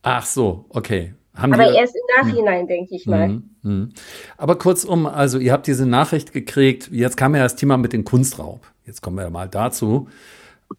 [0.01, 1.13] Ach so, okay.
[1.35, 2.67] Haben Aber die, erst im Nachhinein, hm.
[2.67, 3.27] denke ich mal.
[3.27, 3.93] Hm, hm.
[4.37, 6.89] Aber kurzum, also ihr habt diese Nachricht gekriegt.
[6.91, 8.61] Jetzt kam ja das Thema mit dem Kunstraub.
[8.85, 10.07] Jetzt kommen wir ja mal dazu.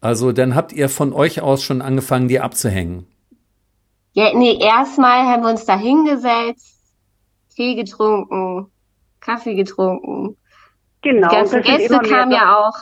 [0.01, 3.07] Also dann habt ihr von euch aus schon angefangen, die abzuhängen.
[4.13, 6.77] Ja, nee, erstmal haben wir uns da hingesetzt,
[7.55, 8.67] Tee getrunken,
[9.19, 10.35] Kaffee getrunken.
[11.01, 11.29] Genau.
[11.29, 12.77] Die ganzen Gäste kamen ja auch.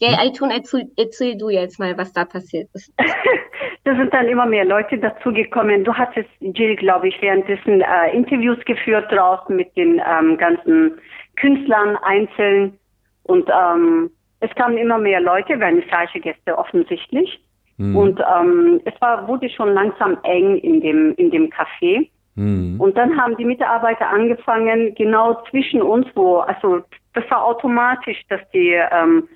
[0.00, 2.92] Ja, Aitun, erzähl, erzähl du jetzt mal, was da passiert ist.
[3.84, 5.84] da sind dann immer mehr Leute dazugekommen.
[5.84, 10.98] Du hattest, Jill, glaube ich, währenddessen äh, Interviews geführt draußen mit den ähm, ganzen
[11.36, 12.78] Künstlern einzeln.
[13.24, 17.40] Und ähm, es kamen immer mehr Leute, Vernissage-Gäste offensichtlich.
[17.78, 17.96] Mhm.
[17.96, 22.08] Und ähm, es war, wurde schon langsam eng in dem, in dem Café.
[22.36, 22.80] Mhm.
[22.80, 26.82] Und dann haben die Mitarbeiter angefangen, genau zwischen uns, wo, also
[27.14, 29.28] das war automatisch, dass die, ähm,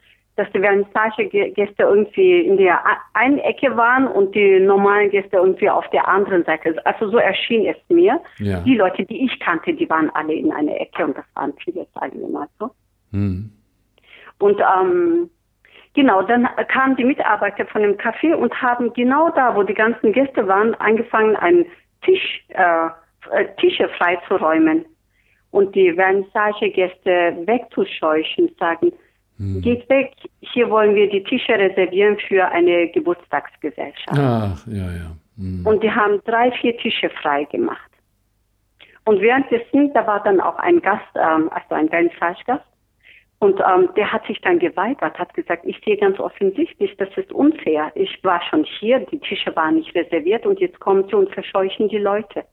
[0.43, 2.83] dass die Vernissage-Gäste irgendwie in der
[3.15, 6.85] einen Ecke waren und die normalen Gäste irgendwie auf der anderen Seite.
[6.85, 8.21] Also so erschien es mir.
[8.39, 8.59] Ja.
[8.61, 11.87] Die Leute, die ich kannte, die waren alle in einer Ecke und das waren viele,
[12.29, 12.71] mal so.
[13.13, 13.53] Mhm.
[14.41, 15.31] Und ähm,
[15.95, 20.13] genau, dann kamen die Mitarbeiter von dem Café und haben genau da, wo die ganzen
[20.13, 21.67] Gäste waren, angefangen, einen
[22.05, 22.87] Tisch, äh,
[23.31, 24.87] äh Tische freizuräumen
[25.53, 28.93] und die Vernissage-Gäste wegzuscheuchen, sagen,
[29.39, 29.61] hm.
[29.63, 34.19] geht weg, hier wollen wir die Tische reservieren für eine Geburtstagsgesellschaft.
[34.19, 35.17] Ach, ja, ja.
[35.37, 35.67] Hm.
[35.67, 37.91] Und die haben drei, vier Tische frei gemacht.
[39.05, 42.65] Und währenddessen, da war dann auch ein Gast, ähm, also ein Vernissage-Gast,
[43.43, 47.33] und ähm, der hat sich dann geweigert, hat gesagt, ich sehe ganz offensichtlich, das ist
[47.33, 47.91] unfair.
[47.97, 51.89] Ich war schon hier, die Tische waren nicht reserviert und jetzt kommen sie und verscheuchen
[51.89, 52.45] die Leute.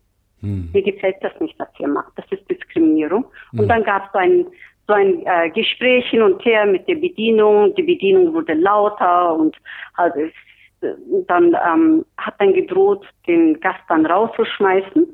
[0.41, 0.69] Hm.
[0.73, 2.13] Mir gefällt das nicht, was ihr macht.
[2.15, 3.25] Das ist Diskriminierung.
[3.51, 3.59] Hm.
[3.59, 4.47] Und dann gab es so ein,
[4.89, 7.75] so ein äh, Gespräch hin und her mit der Bedienung.
[7.75, 9.55] Die Bedienung wurde lauter und
[9.95, 10.33] halt,
[11.27, 15.07] dann ähm, hat dann gedroht, den Gast dann rauszuschmeißen.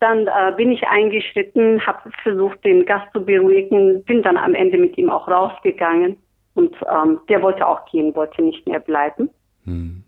[0.00, 4.76] Dann äh, bin ich eingeschritten, habe versucht, den Gast zu beruhigen, bin dann am Ende
[4.76, 6.16] mit ihm auch rausgegangen
[6.54, 9.30] und ähm, der wollte auch gehen, wollte nicht mehr bleiben.
[9.64, 10.02] Hm.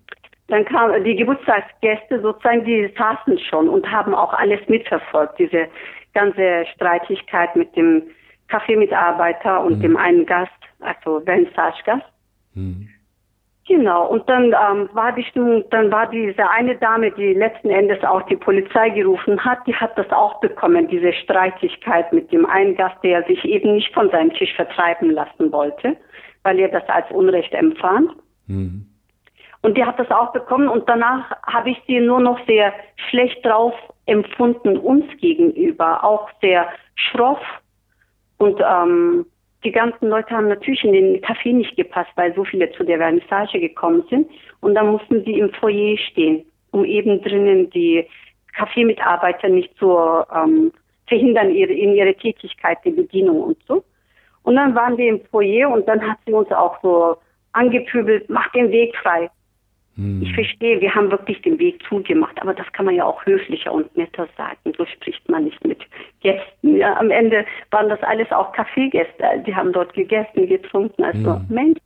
[0.49, 5.69] Dann kamen die Geburtstagsgäste sozusagen, die saßen schon und haben auch alles mitverfolgt, diese
[6.15, 8.03] ganze Streitigkeit mit dem
[8.49, 9.81] Kaffeemitarbeiter und hm.
[9.81, 12.07] dem einen Gast, also Vernissage-Gast.
[12.55, 12.89] Hm.
[13.69, 18.03] Genau, und dann ähm, war die Stimmung, dann war diese eine Dame, die letzten Endes
[18.03, 22.77] auch die Polizei gerufen hat, die hat das auch bekommen, diese Streitigkeit mit dem einen
[22.77, 25.99] Gast, der sich eben nicht von seinem Tisch vertreiben lassen wollte,
[26.45, 28.13] weil er das als Unrecht empfand.
[28.47, 28.87] Mhm.
[29.61, 32.73] Und die hat das auch bekommen und danach habe ich sie nur noch sehr
[33.11, 33.75] schlecht drauf
[34.07, 37.41] empfunden uns gegenüber, auch sehr schroff
[38.39, 39.27] und ähm,
[39.65, 42.99] die ganzen Leute haben natürlich in den Café nicht gepasst, weil so viele zu der
[42.99, 44.31] Vernissage gekommen sind.
[44.61, 48.07] Und dann mussten sie im Foyer stehen, um eben drinnen die
[48.55, 49.99] Kaffeemitarbeiter nicht zu
[50.35, 50.73] ähm,
[51.07, 53.85] verhindern ihre, in ihre Tätigkeit, die Bedienung und so.
[54.45, 57.17] Und dann waren wir im Foyer und dann hat sie uns auch so
[57.53, 59.29] angepöbelt, mach den Weg frei.
[59.99, 60.23] Hm.
[60.23, 63.73] Ich verstehe, wir haben wirklich den Weg zugemacht, aber das kann man ja auch höflicher
[63.73, 64.73] und netter sagen.
[64.77, 65.81] So spricht man nicht mit
[66.21, 66.77] Gästen.
[66.77, 69.43] Ja, am Ende waren das alles auch Kaffeegäste.
[69.45, 71.47] Die haben dort gegessen, getrunken, also hm.
[71.49, 71.83] Menschen.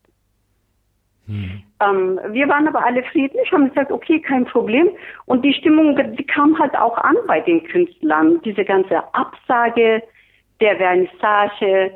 [1.26, 1.62] Hm.
[1.80, 4.90] Ähm, wir waren aber alle friedlich, haben gesagt, okay, kein Problem.
[5.24, 8.42] Und die Stimmung, die kam halt auch an bei den Künstlern.
[8.44, 10.02] Diese ganze Absage
[10.60, 11.92] der Vernissage,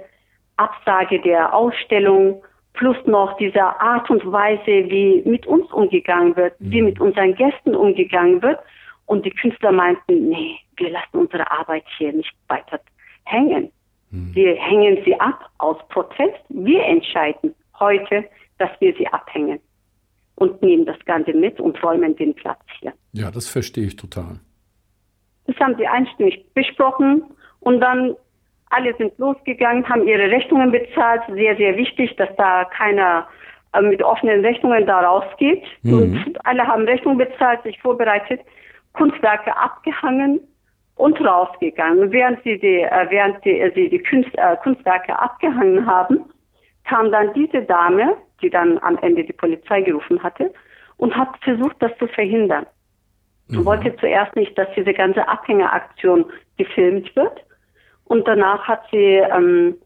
[0.56, 2.42] Absage der Ausstellung
[2.76, 6.70] plus noch diese Art und Weise, wie mit uns umgegangen wird, mhm.
[6.70, 8.58] wie mit unseren Gästen umgegangen wird.
[9.06, 12.80] Und die Künstler meinten, nee, wir lassen unsere Arbeit hier nicht weiter
[13.24, 13.70] hängen.
[14.10, 14.34] Mhm.
[14.34, 16.38] Wir hängen sie ab aus Protest.
[16.48, 18.24] Wir entscheiden heute,
[18.58, 19.60] dass wir sie abhängen
[20.36, 22.92] und nehmen das Ganze mit und räumen den Platz hier.
[23.12, 24.40] Ja, das verstehe ich total.
[25.46, 27.22] Das haben sie einstimmig besprochen
[27.60, 28.16] und dann
[28.70, 31.22] alle sind losgegangen, haben ihre Rechnungen bezahlt.
[31.28, 33.26] Sehr, sehr wichtig, dass da keiner
[33.72, 35.64] äh, mit offenen Rechnungen da rausgeht.
[35.82, 35.92] Mhm.
[35.94, 38.40] Und alle haben Rechnungen bezahlt, sich vorbereitet,
[38.92, 40.40] Kunstwerke abgehangen
[40.96, 42.10] und rausgegangen.
[42.10, 46.24] Während sie die, äh, während die, äh, sie die Kunst, äh, Kunstwerke abgehangen haben,
[46.84, 50.52] kam dann diese Dame, die dann am Ende die Polizei gerufen hatte,
[50.96, 52.66] und hat versucht, das zu verhindern.
[53.48, 53.64] Mhm.
[53.64, 56.24] wollte zuerst nicht, dass diese ganze Abhängeraktion
[56.56, 57.45] gefilmt wird.
[58.06, 59.76] Und danach hat sie, ähm,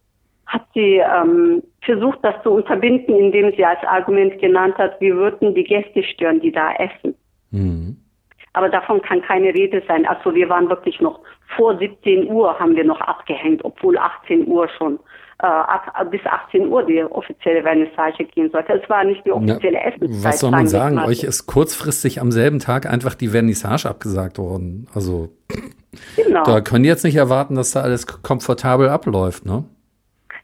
[0.46, 5.54] hat sie ähm, versucht, das zu unterbinden, indem sie als Argument genannt hat, wir würden
[5.54, 7.14] die Gäste stören, die da essen.
[7.50, 7.96] Mhm.
[8.52, 10.06] Aber davon kann keine Rede sein.
[10.06, 11.20] Also wir waren wirklich noch
[11.56, 14.98] vor 17 Uhr haben wir noch abgehängt, obwohl 18 Uhr schon
[15.42, 18.80] äh, bis 18 Uhr die offizielle Vernissage gehen sollte.
[18.82, 20.24] Es war nicht die offizielle ja, Essenszeit.
[20.24, 20.98] Was soll man sagen?
[20.98, 24.86] Euch ist kurzfristig am selben Tag einfach die Vernissage abgesagt worden.
[24.94, 25.30] Also
[26.16, 26.44] Genau.
[26.44, 29.64] Da können die jetzt nicht erwarten, dass da alles komfortabel abläuft, ne?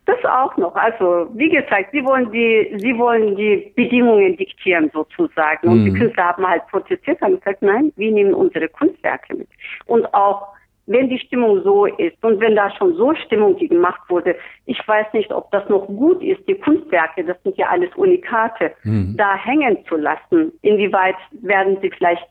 [0.06, 0.74] Das auch noch.
[0.76, 5.68] Also wie gesagt, sie wollen die, sie wollen die Bedingungen diktieren sozusagen.
[5.68, 5.84] Und mhm.
[5.86, 9.48] die Künstler haben halt protestiert, haben gesagt, nein, wir nehmen unsere Kunstwerke mit.
[9.86, 10.46] Und auch
[10.86, 15.12] wenn die Stimmung so ist und wenn da schon so Stimmung gemacht wurde, ich weiß
[15.12, 19.16] nicht, ob das noch gut ist, die Kunstwerke, das sind ja alles Unikate, mhm.
[19.16, 20.52] da hängen zu lassen.
[20.62, 22.28] Inwieweit werden sie vielleicht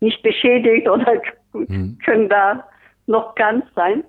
[0.00, 1.20] nicht beschädigt oder
[1.54, 1.98] mhm.
[2.04, 2.66] können da
[3.06, 4.04] noch ganz sein?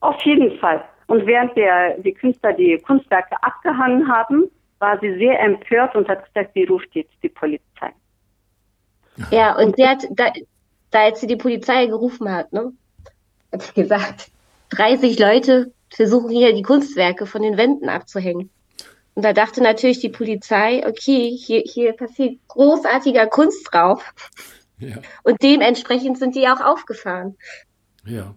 [0.00, 0.82] Auf jeden Fall.
[1.06, 4.44] Und während der, die Künstler die Kunstwerke abgehangen haben,
[4.78, 7.92] war sie sehr empört und hat gesagt, sie ruft jetzt die Polizei.
[9.30, 10.30] Ja, und sie hat, da,
[10.90, 12.72] da als sie die Polizei gerufen hat, ne,
[13.52, 14.30] hat sie gesagt,
[14.70, 18.50] 30 Leute versuchen hier die Kunstwerke von den Wänden abzuhängen.
[19.14, 24.02] Und da dachte natürlich die Polizei, okay, hier, hier passiert großartiger Kunstraub.
[24.78, 24.96] Ja.
[25.24, 27.36] Und dementsprechend sind die auch aufgefahren.
[28.04, 28.34] Ja.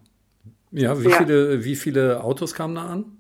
[0.72, 1.18] Ja, wie, ja.
[1.18, 3.18] Viele, wie viele Autos kamen da an?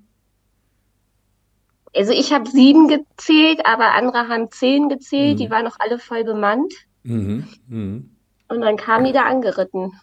[1.93, 5.33] Also ich habe sieben gezählt, aber andere haben zehn gezählt.
[5.33, 5.37] Mhm.
[5.37, 6.73] Die waren noch alle voll bemannt.
[7.03, 7.47] Mhm.
[7.67, 8.15] Mhm.
[8.51, 9.93] Und dann kamen die da angeritten.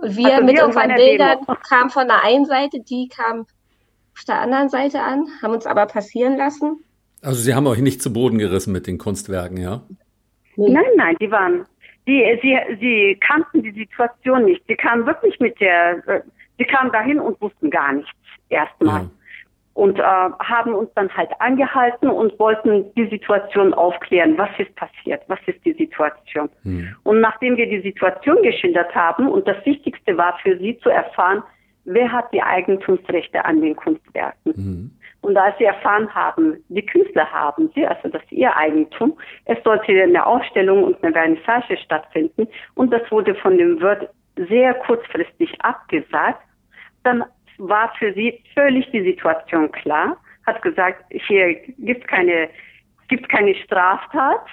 [0.00, 4.24] Und wir also mit wir unseren Bildern kamen von der einen Seite, die kamen auf
[4.26, 6.84] der anderen Seite an, haben uns aber passieren lassen.
[7.22, 9.82] Also Sie haben euch nicht zu Boden gerissen mit den Kunstwerken, ja?
[10.56, 11.66] Nein, nein, die waren,
[12.06, 14.62] die, sie, sie kannten die Situation nicht.
[14.68, 16.22] Sie kamen wirklich mit der,
[16.58, 18.10] Sie kamen dahin und wussten gar nichts
[18.48, 19.02] erstmal.
[19.02, 19.10] Ja.
[19.78, 24.36] Und äh, haben uns dann halt angehalten und wollten die Situation aufklären.
[24.36, 25.22] Was ist passiert?
[25.28, 26.48] Was ist die Situation?
[26.64, 26.96] Mhm.
[27.04, 31.44] Und nachdem wir die Situation geschildert haben, und das Wichtigste war für sie zu erfahren,
[31.84, 34.52] wer hat die Eigentumsrechte an den Kunstwerken?
[34.56, 34.90] Mhm.
[35.20, 39.62] Und als sie erfahren haben, die Künstler haben sie, also das ist ihr Eigentum, es
[39.62, 44.10] sollte eine Ausstellung und eine Vernissage stattfinden und das wurde von dem Wirt
[44.48, 46.42] sehr kurzfristig abgesagt,
[47.04, 47.24] dann
[47.58, 50.16] war für sie völlig die Situation klar,
[50.46, 52.48] hat gesagt, hier gibt keine,
[53.08, 54.46] gibt keine Straftat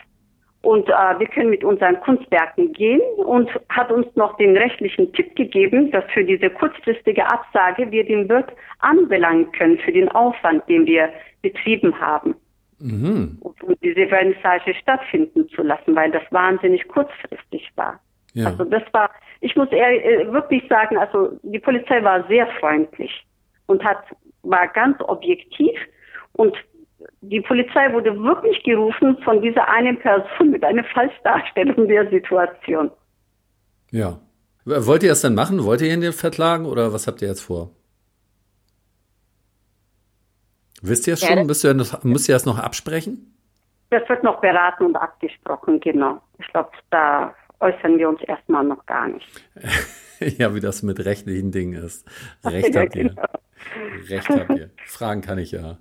[0.66, 5.36] und äh, wir können mit unseren Kunstwerken gehen und hat uns noch den rechtlichen Tipp
[5.36, 10.88] gegeben, dass für diese kurzfristige Absage wir den Wirt anbelangen können für den Aufwand, den
[10.88, 11.10] wir
[11.44, 12.34] betrieben haben.
[12.80, 13.38] Mhm.
[13.42, 18.00] Um diese Vernissage stattfinden zu lassen, weil das wahnsinnig kurzfristig war.
[18.36, 18.48] Ja.
[18.48, 23.26] Also das war, ich muss ehrlich, äh, wirklich sagen, also die Polizei war sehr freundlich
[23.66, 24.04] und hat,
[24.44, 25.74] war ganz objektiv
[26.34, 26.54] und
[27.22, 32.92] die Polizei wurde wirklich gerufen von dieser einen Person mit einer Falschdarstellung der Situation.
[33.92, 34.20] Ja.
[34.66, 35.64] Wollt ihr es dann machen?
[35.64, 37.70] Wollt ihr ihn den verklagen oder was habt ihr jetzt vor?
[40.82, 41.46] Wisst ihr es schon?
[41.46, 43.34] Müsst ihr, das, müsst ihr das noch absprechen?
[43.92, 46.20] Das wird noch beraten und abgesprochen, genau.
[46.40, 49.28] Ich glaube, da äußern wir uns erstmal noch gar nicht.
[50.38, 52.08] ja, wie das mit rechtlichen Dingen ist.
[52.46, 53.10] Recht habt ihr.
[53.10, 53.24] Genau.
[54.10, 54.70] Recht habt ihr.
[54.86, 55.78] Fragen kann ich ja.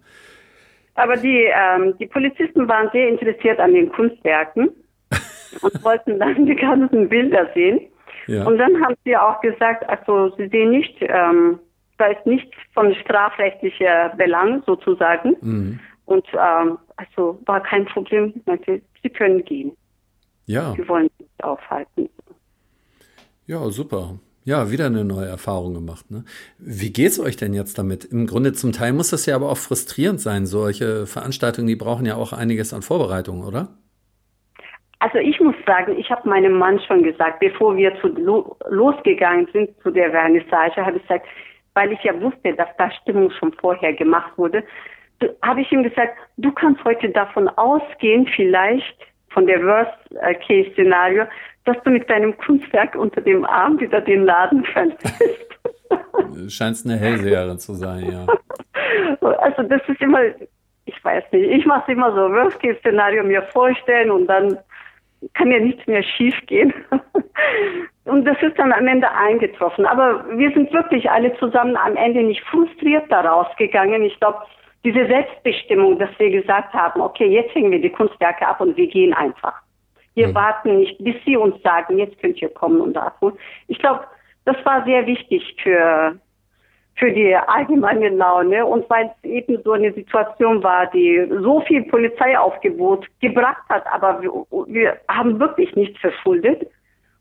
[0.94, 4.70] Aber die, ähm, die Polizisten waren sehr interessiert an den Kunstwerken
[5.62, 7.80] und wollten dann die ganzen Bilder sehen.
[8.26, 8.46] Ja.
[8.46, 11.58] Und dann haben sie auch gesagt, also sie sehen nicht, ähm,
[11.98, 15.36] da ist nichts von strafrechtlicher Belang sozusagen.
[15.40, 15.80] Mhm.
[16.06, 18.32] Und ähm, also war kein Problem.
[19.02, 19.76] Sie können gehen.
[20.46, 20.76] Ja.
[20.76, 22.08] Wir wollen sich aufhalten.
[23.46, 24.18] Ja, super.
[24.46, 26.10] Ja, wieder eine neue Erfahrung gemacht.
[26.10, 26.24] Ne?
[26.58, 28.04] Wie geht's euch denn jetzt damit?
[28.04, 30.44] Im Grunde zum Teil muss das ja aber auch frustrierend sein.
[30.44, 33.68] Solche Veranstaltungen, die brauchen ja auch einiges an Vorbereitung, oder?
[34.98, 38.08] Also ich muss sagen, ich habe meinem Mann schon gesagt, bevor wir zu,
[38.68, 41.26] losgegangen sind zu der Vernissage, habe ich gesagt,
[41.74, 44.62] weil ich ja wusste, dass da Stimmung schon vorher gemacht wurde,
[45.42, 48.96] habe ich ihm gesagt, du kannst heute davon ausgehen, vielleicht,
[49.34, 51.24] von der Worst-Case-Szenario,
[51.64, 55.58] dass du mit deinem Kunstwerk unter dem Arm wieder den Laden verlässt.
[56.48, 58.26] Scheinst eine Hellseherin zu sein, ja.
[59.38, 60.20] Also das ist immer,
[60.86, 64.58] ich weiß nicht, ich mache immer so Worst-Case-Szenario mir vorstellen und dann
[65.32, 66.72] kann ja nichts mehr schief gehen.
[68.04, 69.86] Und das ist dann am Ende eingetroffen.
[69.86, 74.02] Aber wir sind wirklich alle zusammen am Ende nicht frustriert daraus gegangen.
[74.02, 74.38] Ich glaube,
[74.84, 78.86] diese Selbstbestimmung, dass wir gesagt haben, okay, jetzt hängen wir die Kunstwerke ab und wir
[78.86, 79.62] gehen einfach.
[80.14, 80.34] Wir mhm.
[80.34, 83.36] warten nicht, bis sie uns sagen, jetzt könnt ihr kommen und abholen.
[83.66, 84.04] Ich glaube,
[84.44, 86.18] das war sehr wichtig für,
[86.96, 91.82] für die allgemeine Laune und weil es eben so eine Situation war, die so viel
[91.84, 94.30] Polizeiaufgebot gebracht hat, aber wir,
[94.68, 96.68] wir haben wirklich nichts verschuldet.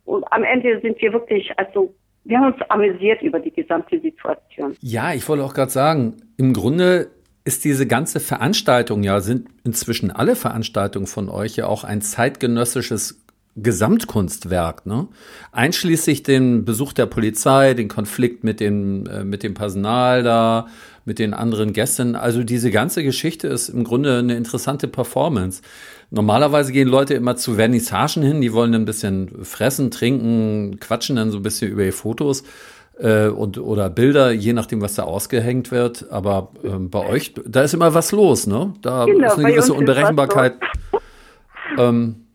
[0.06, 1.94] Und am Ende sind wir wirklich, also
[2.26, 4.76] wir haben uns amüsiert über die gesamte Situation.
[4.82, 7.08] Ja, ich wollte auch gerade sagen, im Grunde
[7.46, 13.20] ist diese ganze Veranstaltung ja, sind inzwischen alle Veranstaltungen von euch ja auch ein zeitgenössisches
[13.56, 15.08] Gesamtkunstwerk, ne?
[15.52, 20.68] Einschließlich den Besuch der Polizei, den Konflikt mit dem, äh, mit dem Personal da,
[21.06, 22.16] mit den anderen Gästen.
[22.16, 25.62] Also diese ganze Geschichte ist im Grunde eine interessante Performance.
[26.10, 31.30] Normalerweise gehen Leute immer zu Vernissagen hin, die wollen ein bisschen fressen, trinken, quatschen dann
[31.30, 32.44] so ein bisschen über die Fotos
[33.00, 36.12] äh, und, oder Bilder, je nachdem, was da ausgehängt wird.
[36.12, 38.74] Aber ähm, bei euch, da ist immer was los, ne?
[38.82, 40.56] Da genau, ist eine gewisse Unberechenbarkeit.
[41.78, 42.28] Ähm,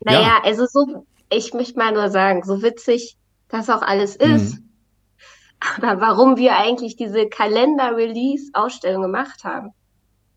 [0.00, 0.40] naja, ja.
[0.44, 3.16] also so, ich möchte mal nur sagen, so witzig
[3.48, 4.56] das auch alles ist.
[4.56, 4.70] Mhm.
[5.82, 9.70] Aber warum wir eigentlich diese Kalender-Release-Ausstellung gemacht haben.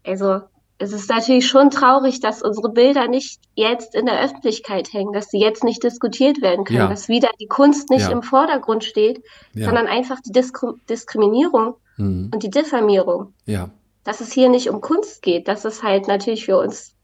[0.06, 0.42] Also,
[0.80, 5.30] es ist natürlich schon traurig, dass unsere Bilder nicht jetzt in der Öffentlichkeit hängen, dass
[5.30, 6.88] sie jetzt nicht diskutiert werden können, ja.
[6.88, 8.12] dass wieder die Kunst nicht ja.
[8.12, 9.22] im Vordergrund steht,
[9.54, 9.66] ja.
[9.66, 10.58] sondern einfach die Disk
[10.90, 12.32] Diskriminierung mhm.
[12.34, 13.34] und die Diffamierung.
[13.46, 13.70] Ja.
[14.06, 16.96] Dass es hier nicht um Kunst geht, das ist halt natürlich für uns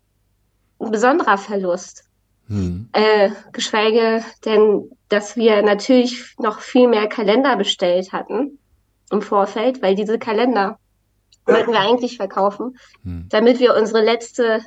[0.80, 2.06] ein besonderer Verlust.
[2.48, 2.90] Hm.
[2.94, 8.60] Äh, geschweige denn, dass wir natürlich noch viel mehr Kalender bestellt hatten
[9.12, 10.78] im Vorfeld, weil diese Kalender
[11.46, 13.28] wollten wir eigentlich verkaufen, hm.
[13.30, 14.62] damit wir unsere letzte,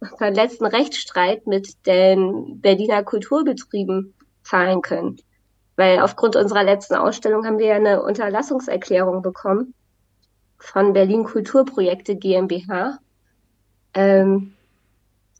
[0.00, 5.16] unseren letzten Rechtsstreit mit den Berliner Kulturbetrieben zahlen können.
[5.76, 9.74] Weil aufgrund unserer letzten Ausstellung haben wir ja eine Unterlassungserklärung bekommen
[10.58, 12.98] von Berlin Kulturprojekte GmbH.
[13.92, 14.56] Ähm,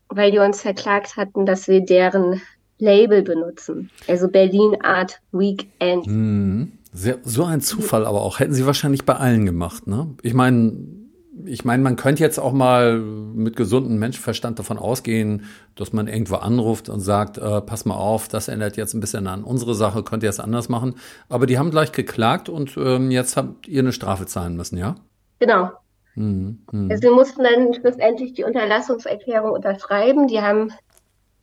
[0.09, 2.41] weil die uns verklagt hatten, dass wir deren
[2.79, 3.91] Label benutzen.
[4.07, 6.07] Also Berlin Art Weekend.
[6.07, 6.73] Mhm.
[6.97, 8.41] Sehr, so ein Zufall aber auch.
[8.41, 10.15] Hätten sie wahrscheinlich bei allen gemacht, ne?
[10.23, 10.73] Ich meine,
[11.45, 15.45] ich meine, man könnte jetzt auch mal mit gesundem Menschenverstand davon ausgehen,
[15.75, 19.27] dass man irgendwo anruft und sagt, äh, pass mal auf, das ändert jetzt ein bisschen
[19.27, 20.95] an unsere Sache, könnt ihr es anders machen.
[21.29, 24.95] Aber die haben gleich geklagt und ähm, jetzt habt ihr eine Strafe zahlen müssen, ja?
[25.39, 25.73] Genau.
[26.15, 26.61] Mhm.
[26.91, 30.29] Also wir mussten dann schlussendlich die Unterlassungserklärung unterschreiben.
[30.29, 30.73] Die haben,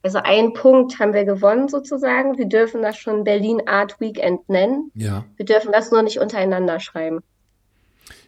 [0.04, 2.38] also einen Punkt haben wir gewonnen sozusagen.
[2.38, 4.92] Wir dürfen das schon Berlin Art Weekend nennen.
[4.94, 5.26] Ja.
[5.38, 7.22] Wir dürfen das nur nicht untereinander schreiben.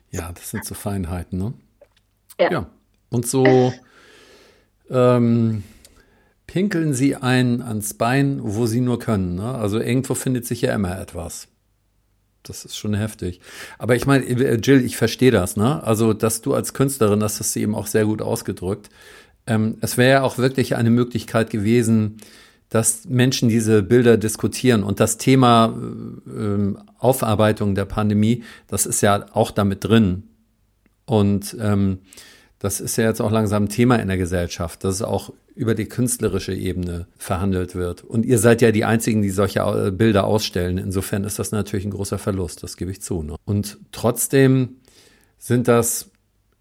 [0.10, 1.54] Ja, das sind so Feinheiten, ne?
[2.40, 2.52] Ja.
[2.52, 2.70] ja.
[3.10, 3.74] Und so
[4.90, 5.64] ähm,
[6.48, 9.36] pinkeln sie ein ans Bein, wo sie nur können.
[9.36, 9.56] Ne?
[9.56, 11.50] Also irgendwo findet sich ja immer etwas
[12.50, 13.40] das ist schon heftig.
[13.78, 15.84] Aber ich meine, äh, Jill, ich verstehe das, ne?
[15.84, 18.90] Also, dass du als Künstlerin, das hast du eben auch sehr gut ausgedrückt.
[19.48, 22.18] Ähm, es wäre ja auch wirklich eine Möglichkeit gewesen,
[22.70, 24.84] dass Menschen diese Bilder diskutieren.
[24.84, 25.74] Und das Thema
[26.28, 30.24] äh, Aufarbeitung der Pandemie, das ist ja auch damit drin.
[31.06, 32.00] Und ähm,
[32.60, 35.86] das ist ja jetzt auch langsam Thema in der Gesellschaft, dass es auch über die
[35.86, 38.04] künstlerische Ebene verhandelt wird.
[38.04, 40.78] Und ihr seid ja die Einzigen, die solche äh, Bilder ausstellen.
[40.78, 43.24] Insofern ist das natürlich ein großer Verlust, das gebe ich zu.
[43.24, 43.36] Ne?
[43.46, 44.78] Und trotzdem
[45.38, 46.12] sind das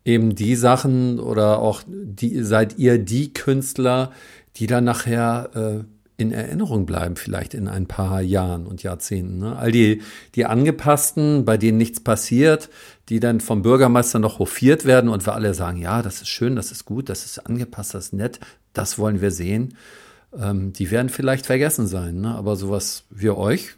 [0.04, 4.12] eben die Sachen oder auch die, seid ihr die Künstler,
[4.56, 5.84] die dann nachher äh,
[6.16, 9.38] in Erinnerung bleiben, vielleicht in ein paar Jahren und Jahrzehnten.
[9.38, 9.56] Ne?
[9.56, 10.02] All die,
[10.36, 12.70] die Angepassten, bei denen nichts passiert,
[13.08, 16.54] die dann vom Bürgermeister noch hofiert werden und wir alle sagen, ja, das ist schön,
[16.54, 18.38] das ist gut, das ist angepasst, das ist nett,
[18.72, 19.76] das wollen wir sehen.
[20.38, 22.34] Ähm, die werden vielleicht vergessen sein, ne?
[22.34, 23.70] aber sowas wie euch,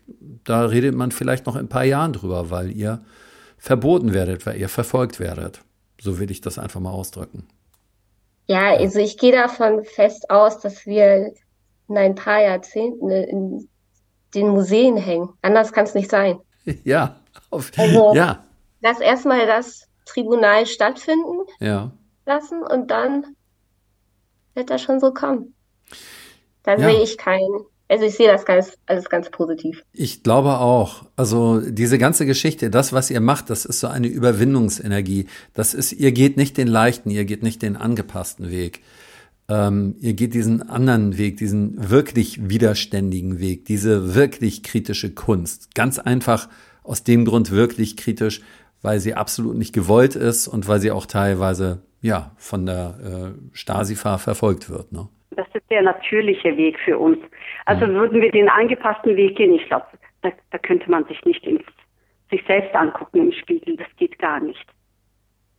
[0.44, 3.00] da redet man vielleicht noch in ein paar Jahren drüber, weil ihr
[3.56, 5.60] verboten werdet, weil ihr verfolgt werdet.
[6.00, 7.48] So will ich das einfach mal ausdrücken.
[8.46, 11.32] Ja, also ich gehe davon fest aus, dass wir
[11.88, 13.68] in ein paar Jahrzehnten in
[14.34, 15.30] den Museen hängen.
[15.42, 16.38] Anders kann es nicht sein.
[16.82, 17.20] Ja,
[17.50, 18.44] auf, also, ja.
[18.80, 21.92] Lass erstmal das Tribunal stattfinden ja.
[22.24, 23.36] lassen und dann
[24.54, 25.54] wird das schon so kommen.
[26.64, 26.90] Dann ja.
[26.90, 27.66] sehe ich keinen.
[27.88, 29.84] Also ich sehe das ganz, alles ganz positiv.
[29.92, 31.04] Ich glaube auch.
[31.14, 35.26] Also diese ganze Geschichte, das, was ihr macht, das ist so eine Überwindungsenergie.
[35.54, 38.80] Das ist, ihr geht nicht den leichten, ihr geht nicht den angepassten Weg.
[39.48, 45.74] Ähm, ihr geht diesen anderen Weg, diesen wirklich widerständigen Weg, diese wirklich kritische Kunst.
[45.76, 46.48] Ganz einfach
[46.82, 48.40] aus dem Grund wirklich kritisch,
[48.82, 53.56] weil sie absolut nicht gewollt ist und weil sie auch teilweise ja von der äh,
[53.56, 54.90] Stasi-Fahr verfolgt wird.
[54.90, 55.08] Ne?
[55.30, 57.18] Das ist der natürliche Weg für uns.
[57.66, 57.94] Also mhm.
[57.94, 59.86] würden wir den angepassten Weg gehen, ich glaube,
[60.22, 61.62] da, da, könnte man sich nicht ins,
[62.30, 63.76] sich selbst angucken im Spiegel.
[63.76, 64.66] Das geht gar nicht.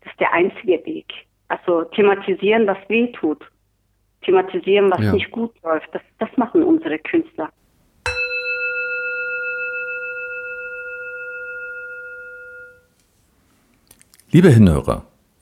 [0.02, 1.14] Das ist der einzige Weg.
[1.48, 3.46] Also thematisieren, was weh tut
[4.28, 5.14] thematisieren, was ja.
[5.14, 5.88] nicht gut läuft.
[5.94, 7.50] Das, das machen unsere Künstler.
[14.32, 15.06] Liebe Hinhörer,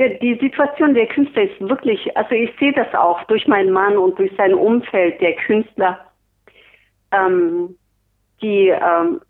[0.00, 4.18] Die Situation der Künstler ist wirklich, also ich sehe das auch durch meinen Mann und
[4.18, 5.98] durch sein Umfeld der Künstler.
[7.12, 7.76] Ähm,
[8.40, 9.20] die ähm,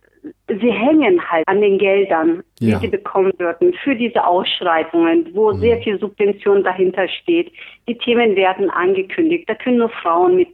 [0.49, 2.79] sie hängen halt an den Geldern, die ja.
[2.79, 5.59] sie bekommen würden für diese Ausschreibungen, wo mhm.
[5.59, 7.53] sehr viel Subvention dahinter steht.
[7.89, 9.49] Die Themen werden angekündigt.
[9.49, 10.49] Da können nur Frauen mit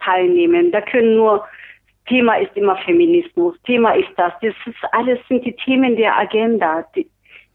[0.00, 0.72] teilnehmen.
[0.72, 1.44] Da können nur
[2.06, 3.56] Thema ist immer Feminismus.
[3.62, 4.32] Thema ist das.
[4.42, 6.84] Das ist alles sind die Themen der Agenda.
[6.94, 7.08] Die,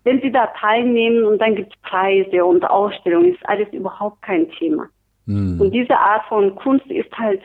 [0.04, 4.50] wenn sie da teilnehmen und dann gibt es Preise und Ausstellungen, ist alles überhaupt kein
[4.52, 4.88] Thema.
[5.26, 5.60] Mhm.
[5.60, 7.42] Und diese Art von Kunst ist halt,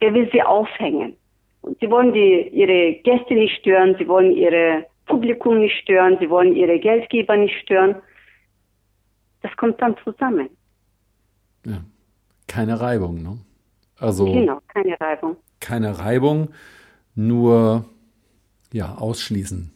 [0.00, 1.16] der will sie aufhängen.
[1.62, 6.28] Und sie wollen die, ihre Gäste nicht stören, sie wollen ihre Publikum nicht stören, sie
[6.28, 7.96] wollen ihre Geldgeber nicht stören.
[9.42, 10.48] Das kommt dann zusammen.
[11.64, 11.84] Ja.
[12.46, 13.38] Keine Reibung, ne?
[13.98, 15.36] Also genau, keine Reibung.
[15.60, 16.50] Keine Reibung,
[17.14, 17.86] nur
[18.72, 19.72] ja, ausschließen.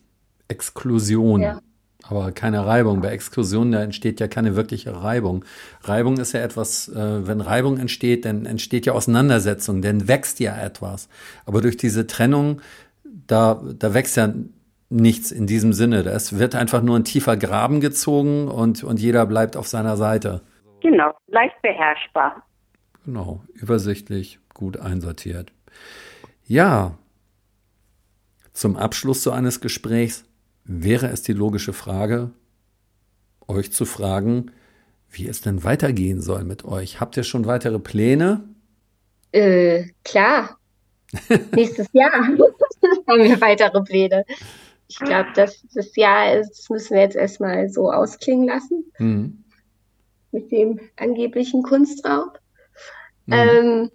[0.49, 1.41] Exklusion.
[1.41, 1.61] Ja
[2.07, 3.01] aber keine Reibung.
[3.01, 5.44] Bei Exkursionen, da entsteht ja keine wirkliche Reibung.
[5.82, 10.57] Reibung ist ja etwas, äh, wenn Reibung entsteht, dann entsteht ja Auseinandersetzung, dann wächst ja
[10.57, 11.09] etwas.
[11.44, 12.61] Aber durch diese Trennung,
[13.05, 14.32] da, da wächst ja
[14.90, 15.99] nichts in diesem Sinne.
[16.05, 20.40] Es wird einfach nur ein tiefer Graben gezogen und, und jeder bleibt auf seiner Seite.
[20.80, 22.42] Genau, leicht beherrschbar.
[23.05, 25.53] Genau, übersichtlich, gut einsortiert.
[26.46, 26.96] Ja,
[28.53, 30.28] zum Abschluss so eines Gesprächs
[30.69, 32.31] wäre es die logische Frage,
[33.49, 34.53] euch zu fragen,
[35.11, 37.01] wie es denn weitergehen soll mit euch.
[37.01, 38.45] Habt ihr schon weitere Pläne?
[39.33, 40.59] Äh, klar.
[41.55, 42.37] Nächstes Jahr haben
[43.23, 44.25] wir weitere Pläne.
[44.89, 48.93] Ich glaube, das, das Jahr ist, müssen wir jetzt erstmal so ausklingen lassen.
[48.99, 49.45] Mhm.
[50.33, 52.39] Mit dem angeblichen Kunstraub.
[53.25, 53.33] Mhm.
[53.33, 53.91] Ähm,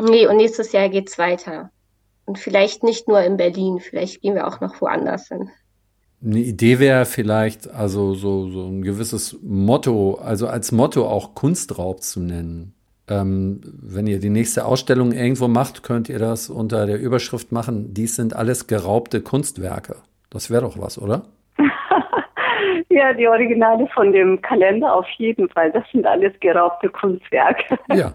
[0.00, 1.70] nee, und nächstes Jahr geht es weiter.
[2.28, 5.48] Und vielleicht nicht nur in Berlin, vielleicht gehen wir auch noch woanders hin.
[6.22, 12.02] Eine Idee wäre vielleicht, also so, so ein gewisses Motto, also als Motto auch Kunstraub
[12.02, 12.74] zu nennen.
[13.08, 17.94] Ähm, wenn ihr die nächste Ausstellung irgendwo macht, könnt ihr das unter der Überschrift machen,
[17.94, 19.96] dies sind alles geraubte Kunstwerke.
[20.28, 21.22] Das wäre doch was, oder?
[22.90, 25.72] ja, die Originale von dem Kalender auf jeden Fall.
[25.72, 27.78] Das sind alles geraubte Kunstwerke.
[27.94, 28.12] ja,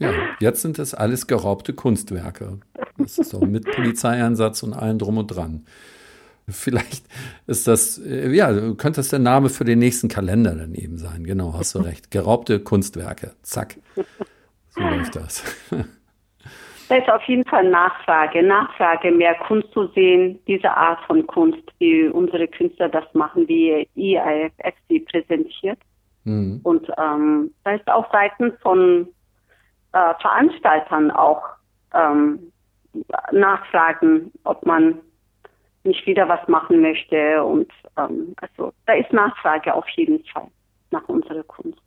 [0.00, 2.58] Ja, jetzt sind es alles geraubte Kunstwerke.
[3.02, 5.66] Das ist so mit Polizeieinsatz und allem drum und dran.
[6.48, 7.04] Vielleicht
[7.46, 11.24] ist das, äh, ja, könnte das der Name für den nächsten Kalender dann eben sein.
[11.24, 12.10] Genau, hast du recht.
[12.10, 13.32] Geraubte Kunstwerke.
[13.42, 13.76] Zack.
[14.70, 15.44] So läuft das.
[16.90, 18.42] Da ist auf jeden Fall Nachfrage.
[18.42, 23.86] Nachfrage, mehr Kunst zu sehen, diese Art von Kunst, wie unsere Künstler das machen, wie
[23.94, 25.78] IIFF sie präsentiert.
[26.24, 26.58] Mhm.
[26.64, 29.06] Und ähm, da ist auch seitens von
[29.92, 31.44] äh, Veranstaltern auch
[31.94, 32.50] ähm,
[33.32, 34.98] nachfragen, ob man
[35.84, 37.42] nicht wieder was machen möchte.
[37.42, 40.48] Und ähm, also da ist Nachfrage auf jeden Fall
[40.90, 41.78] nach unserer Kunst.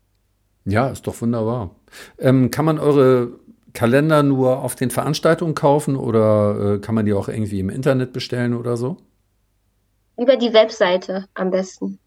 [0.65, 1.71] Ja, ist doch wunderbar.
[2.17, 3.31] Ähm, kann man eure
[3.73, 8.13] Kalender nur auf den Veranstaltungen kaufen oder äh, kann man die auch irgendwie im Internet
[8.13, 8.97] bestellen oder so?
[10.17, 11.99] Über die Webseite am besten.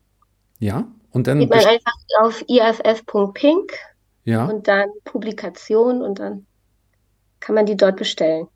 [0.59, 1.41] Ja, und dann.
[1.41, 3.73] Geht man einfach auf iff.pink
[4.27, 4.45] ja.
[4.47, 6.47] Und dann Publikation und dann
[7.39, 8.49] kann man die dort bestellen.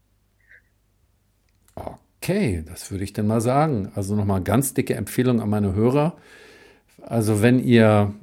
[2.22, 3.92] Okay, das würde ich dann mal sagen.
[3.94, 6.16] Also nochmal ganz dicke Empfehlung an meine Hörer.
[7.02, 8.14] Also wenn ihr,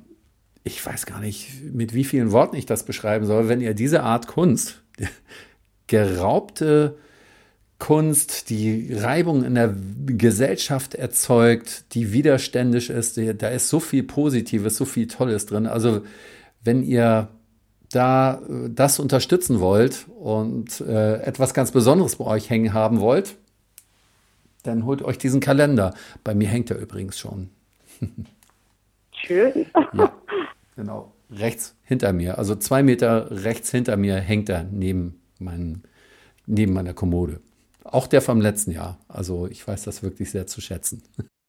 [0.64, 4.04] ich weiß gar nicht, mit wie vielen Worten ich das beschreiben soll, wenn ihr diese
[4.04, 4.84] Art Kunst,
[5.88, 6.98] geraubte
[7.80, 14.78] Kunst, die Reibung in der Gesellschaft erzeugt, die widerständig ist, da ist so viel Positives,
[14.78, 15.68] so viel Tolles drin.
[15.68, 16.02] Also
[16.64, 17.30] wenn ihr
[17.92, 23.38] da äh, das unterstützen wollt und äh, etwas ganz Besonderes bei euch hängen haben wollt,
[24.68, 25.94] dann holt euch diesen Kalender.
[26.24, 27.50] Bei mir hängt er übrigens schon.
[29.12, 29.66] Schön.
[29.94, 30.12] ja,
[30.76, 31.14] genau.
[31.30, 35.84] Rechts hinter mir, also zwei Meter rechts hinter mir hängt er neben, mein,
[36.46, 37.42] neben meiner Kommode.
[37.84, 38.98] Auch der vom letzten Jahr.
[39.10, 41.04] Also ich weiß das wirklich sehr zu schätzen.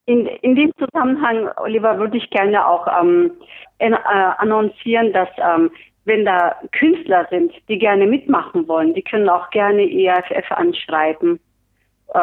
[0.07, 3.31] In, in dem Zusammenhang, Oliver, würde ich gerne auch ähm,
[3.79, 5.71] äh, annoncieren, dass ähm,
[6.05, 11.39] wenn da Künstler sind, die gerne mitmachen wollen, die können auch gerne EAFF anschreiben
[12.14, 12.18] äh,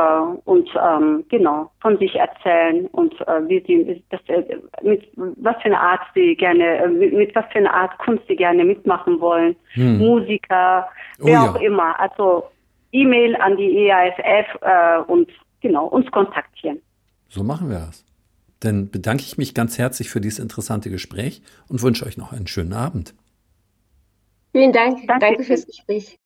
[0.46, 5.66] und ähm, genau von sich erzählen und äh, wie sie das, äh, mit was für
[5.66, 9.20] eine Art sie gerne äh, mit, mit, was für eine Art Kunst sie gerne mitmachen
[9.20, 9.98] wollen, hm.
[10.00, 10.88] Musiker,
[11.20, 11.52] oh, wer ja.
[11.52, 12.00] auch immer.
[12.00, 12.46] Also
[12.92, 15.30] E-Mail an die EAFF äh, und
[15.62, 16.82] genau uns kontaktieren.
[17.30, 18.06] So machen wir das.
[18.62, 22.48] Dann bedanke ich mich ganz herzlich für dieses interessante Gespräch und wünsche euch noch einen
[22.48, 23.14] schönen Abend.
[24.54, 25.06] Vielen Dank.
[25.06, 26.18] Danke, Danke fürs Gespräch.